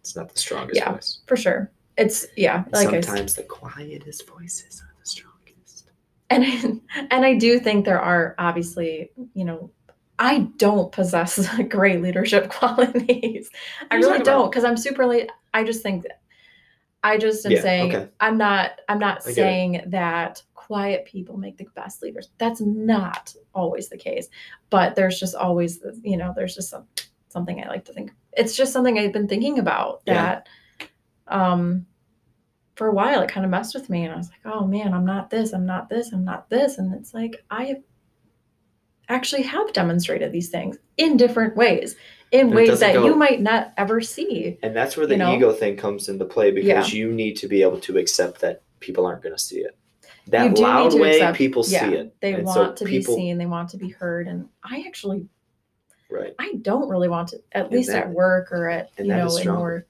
It's 0.00 0.16
not 0.16 0.32
the 0.32 0.38
strongest 0.38 0.80
Yeah. 0.80 0.92
voice. 0.92 1.18
for 1.26 1.36
sure. 1.36 1.70
It's 1.96 2.26
yeah, 2.36 2.64
like 2.72 2.88
Sometimes 2.90 3.34
the 3.34 3.42
quietest 3.44 4.28
voices 4.28 4.82
are 4.82 4.94
the 5.00 5.06
strongest. 5.08 5.88
and 6.30 6.44
I, 6.44 7.06
and 7.10 7.24
I 7.24 7.34
do 7.34 7.58
think 7.58 7.84
there 7.84 8.00
are 8.00 8.34
obviously, 8.38 9.10
you 9.34 9.44
know, 9.44 9.70
I 10.18 10.48
don't 10.56 10.92
possess 10.92 11.48
great 11.68 12.02
leadership 12.02 12.50
qualities. 12.50 13.50
I 13.80 13.84
What 13.84 13.92
are 13.94 13.98
you 13.98 14.06
really 14.10 14.24
don't 14.24 14.50
because 14.50 14.64
I'm 14.64 14.76
super 14.76 15.06
late. 15.06 15.30
I 15.54 15.64
just 15.64 15.82
think 15.82 16.04
I 17.02 17.18
just 17.18 17.46
am 17.46 17.52
Yeah, 17.52 17.62
saying 17.62 17.94
okay. 17.94 18.08
I'm 18.20 18.36
not 18.36 18.72
I'm 18.88 18.98
not 18.98 19.18
I 19.26 19.30
saying 19.32 19.84
that 19.88 20.42
quiet 20.66 21.04
people 21.04 21.36
make 21.36 21.56
the 21.56 21.66
best 21.74 22.02
leaders. 22.02 22.30
That's 22.38 22.60
not 22.60 23.34
always 23.54 23.88
the 23.88 23.96
case. 23.96 24.28
But 24.70 24.94
there's 24.96 25.18
just 25.20 25.34
always 25.34 25.78
the, 25.78 25.98
you 26.02 26.16
know, 26.16 26.32
there's 26.34 26.54
just 26.54 26.70
some, 26.70 26.86
something 27.28 27.62
I 27.62 27.68
like 27.68 27.84
to 27.86 27.92
think. 27.92 28.12
It's 28.32 28.56
just 28.56 28.72
something 28.72 28.98
I've 28.98 29.12
been 29.12 29.28
thinking 29.28 29.58
about 29.58 30.02
Yeah. 30.06 30.14
that 30.14 30.48
um 31.28 31.86
for 32.76 32.86
a 32.88 32.92
while 32.94 33.20
it 33.22 33.30
kind 33.30 33.44
of 33.44 33.50
messed 33.50 33.74
with 33.74 33.88
me 33.90 34.04
and 34.04 34.12
I 34.12 34.16
was 34.16 34.28
like, 34.30 34.40
"Oh 34.54 34.66
man, 34.66 34.92
I'm 34.92 35.04
not 35.06 35.30
this, 35.30 35.52
I'm 35.52 35.66
not 35.66 35.88
this, 35.88 36.12
I'm 36.12 36.24
not 36.24 36.48
this." 36.50 36.78
And 36.78 36.92
it's 36.94 37.14
like 37.14 37.42
I 37.50 37.76
actually 39.08 39.42
have 39.42 39.72
demonstrated 39.72 40.30
these 40.32 40.50
things 40.50 40.76
in 40.96 41.16
different 41.16 41.56
ways, 41.56 41.96
in 42.32 42.50
ways 42.50 42.80
that 42.80 42.94
go- 42.94 43.04
you 43.06 43.14
might 43.14 43.40
not 43.40 43.72
ever 43.76 44.00
see. 44.00 44.58
And 44.62 44.74
that's 44.76 44.96
where 44.96 45.06
the 45.06 45.14
You 45.14 45.18
know? 45.18 45.34
ego 45.34 45.52
thing 45.52 45.76
comes 45.76 46.08
into 46.08 46.24
play 46.24 46.50
because 46.50 46.92
Yeah. 46.92 46.98
you 46.98 47.12
need 47.12 47.34
to 47.38 47.48
be 47.48 47.62
able 47.62 47.80
to 47.80 47.98
accept 47.98 48.40
that 48.40 48.62
people 48.80 49.06
aren't 49.06 49.22
going 49.22 49.34
to 49.34 49.40
see 49.42 49.58
it. 49.60 49.76
That 50.28 50.58
loud 50.58 50.94
way, 50.98 51.16
accept- 51.16 51.38
people 51.38 51.64
yeah, 51.68 51.88
see 51.88 51.94
it. 51.96 52.16
They 52.20 52.34
And 52.34 52.48
so 52.48 52.60
want 52.62 52.76
to 52.78 52.84
people- 52.84 53.14
be 53.16 53.20
seen, 53.22 53.38
they 53.38 53.46
want 53.46 53.68
to 53.70 53.76
be 53.76 53.88
heard, 53.90 54.26
and 54.28 54.48
I 54.64 54.84
actually 54.86 55.28
Right. 56.08 56.34
I 56.38 56.54
don't 56.62 56.88
really 56.88 57.08
want 57.08 57.28
to, 57.30 57.42
at 57.52 57.64
And 57.66 57.74
least 57.74 57.90
that- 57.90 58.04
at 58.06 58.10
work 58.12 58.52
or 58.52 58.68
at 58.68 58.90
you 58.98 59.06
know, 59.06 59.36
in 59.36 59.48
more. 59.48 59.86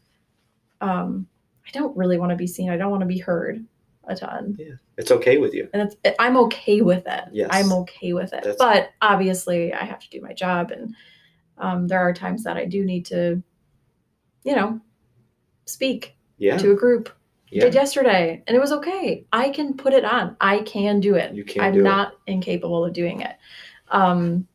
Um, 0.81 1.27
I 1.67 1.71
don't 1.73 1.95
really 1.97 2.17
want 2.19 2.31
to 2.31 2.37
be 2.37 2.47
seen. 2.47 2.71
I 2.71 2.77
don't 2.79 2.91
want 2.91 3.03
to 3.03 3.07
be 3.07 3.19
heard 3.19 3.65
a 4.05 4.15
ton, 4.15 4.57
Yeah. 4.59 4.75
It's 4.97 5.11
okay 5.11 5.37
with 5.39 5.53
you. 5.53 5.69
and 5.75 5.83
it's 5.83 5.97
I'm 6.19 6.37
okay 6.39 6.81
with 6.81 7.07
it. 7.07 7.25
Yes. 7.33 7.51
I'm 7.53 7.73
okay 7.73 8.13
with 8.15 8.33
it. 8.33 8.45
That's- 8.45 8.57
But 8.59 8.91
obviously, 9.03 9.73
I 9.75 9.85
have 9.85 9.99
to 10.01 10.09
do 10.11 10.21
my 10.23 10.33
job, 10.33 10.71
and 10.71 10.95
um, 11.59 11.87
there 11.89 11.99
are 12.01 12.13
times 12.15 12.45
that 12.45 12.57
I 12.57 12.65
do 12.67 12.85
need 12.85 13.05
to, 13.07 13.43
you 14.45 14.55
know, 14.57 14.81
speak 15.65 16.17
Yeah. 16.39 16.57
to 16.59 16.71
a 16.73 16.75
group. 16.77 17.11
Yeah. 17.49 17.65
Did 17.65 17.75
yesterday, 17.75 18.43
and 18.47 18.57
it 18.57 18.61
was 18.61 18.73
okay. 18.73 19.25
I 19.33 19.51
can 19.51 19.75
put 19.77 19.93
it 19.93 20.05
on. 20.05 20.37
I 20.41 20.61
can 20.63 21.01
do 21.01 21.15
it. 21.15 21.35
You 21.35 21.45
can 21.45 21.63
I'm 21.63 21.73
do 21.75 21.81
it. 21.81 21.85
not 21.85 22.15
incapable 22.27 22.85
of 22.85 22.93
doing 22.93 23.21
it. 23.21 23.37
Um, 23.89 24.47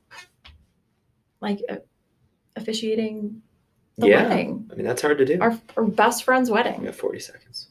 like 1.40 1.60
uh, 1.70 1.78
officiating 2.56 3.42
the 3.98 4.08
yeah. 4.10 4.28
wedding, 4.28 4.70
I 4.72 4.76
mean, 4.76 4.86
that's 4.86 5.02
hard 5.02 5.18
to 5.20 5.26
do. 5.26 5.40
our, 5.42 5.58
our 5.78 5.86
best 5.86 6.24
friend's 6.24 6.50
We 6.50 6.56
wedding. 6.56 6.84
got 6.84 6.96
40 6.96 7.20
seconds. 7.20 7.70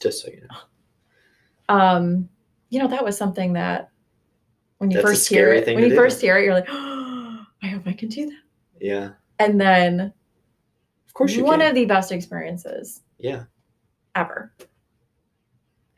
Just 0.00 0.22
so 0.22 0.28
you 0.28 0.40
know. 0.48 1.74
Um, 1.74 2.28
you 2.70 2.78
know, 2.80 2.88
that 2.88 3.04
was 3.04 3.16
something 3.18 3.52
that 3.54 3.90
when 4.78 4.90
you 4.90 4.96
That's 4.98 5.08
first 5.08 5.28
hear 5.28 5.52
it, 5.52 5.66
when 5.66 5.82
you 5.82 5.90
do. 5.90 5.96
first 5.96 6.20
hear 6.20 6.38
it, 6.38 6.44
you're 6.44 6.54
like, 6.54 6.66
oh, 6.68 7.44
I 7.62 7.66
hope 7.68 7.82
I 7.86 7.92
can 7.92 8.08
do 8.08 8.26
that. 8.26 8.38
Yeah. 8.80 9.10
And 9.38 9.60
then 9.60 10.00
Of 11.06 11.14
course 11.14 11.32
you 11.34 11.44
one 11.44 11.58
can. 11.60 11.68
of 11.70 11.74
the 11.74 11.84
best 11.84 12.12
experiences 12.12 13.02
yeah. 13.18 13.44
Ever. 14.14 14.52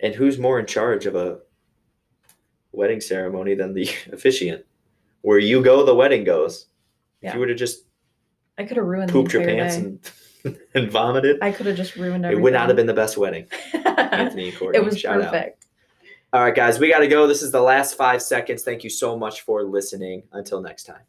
And 0.01 0.15
who's 0.15 0.39
more 0.39 0.59
in 0.59 0.67
charge 0.67 1.07
of 1.07 1.15
a 1.15 1.39
wedding 2.73 3.01
ceremony 3.01 3.55
than 3.55 3.75
the 3.75 3.89
officiant? 4.13 4.65
Where 5.23 5.39
you 5.39 5.63
go, 5.63 5.85
the 5.87 5.95
wedding 5.95 6.25
goes. 6.25 6.67
If 7.21 7.27
Yeah. 7.27 7.35
you 7.35 7.41
would 7.41 7.49
have 7.51 7.59
just 7.59 7.85
I 8.59 8.65
could 8.65 8.77
have 8.77 8.87
ruined 8.87 9.11
pooped 9.11 9.33
the 9.33 9.39
your 9.39 9.47
pants 9.49 9.77
day. 9.77 9.83
and, 10.45 10.59
and 10.75 10.91
vomited, 10.91 11.39
I 11.41 11.53
could 11.53 11.67
have 11.67 11.77
just 11.77 11.97
ruined 11.97 12.25
it 12.27 12.41
would 12.41 12.53
not 12.53 12.67
have 12.69 12.77
been 12.77 12.87
the 12.87 12.95
best 12.95 13.17
wedding. 13.17 13.47
it 13.73 13.87
Anthony 14.13 14.49
and 14.49 14.59
Courtney, 14.59 14.81
was 14.81 14.99
shout 14.99 15.23
out. 15.23 15.35
All 16.35 16.43
right, 16.43 16.55
guys, 16.55 16.79
we 16.79 16.89
got 16.89 17.01
to 17.01 17.09
go. 17.09 17.27
This 17.27 17.43
is 17.43 17.51
the 17.53 17.61
last 17.61 17.95
five 17.95 18.23
seconds. 18.23 18.63
Thank 18.63 18.83
you 18.85 18.91
so 18.91 19.19
much 19.19 19.43
for 19.43 19.63
listening. 19.63 20.23
Until 20.33 20.63
next 20.63 20.85
time. 20.85 21.03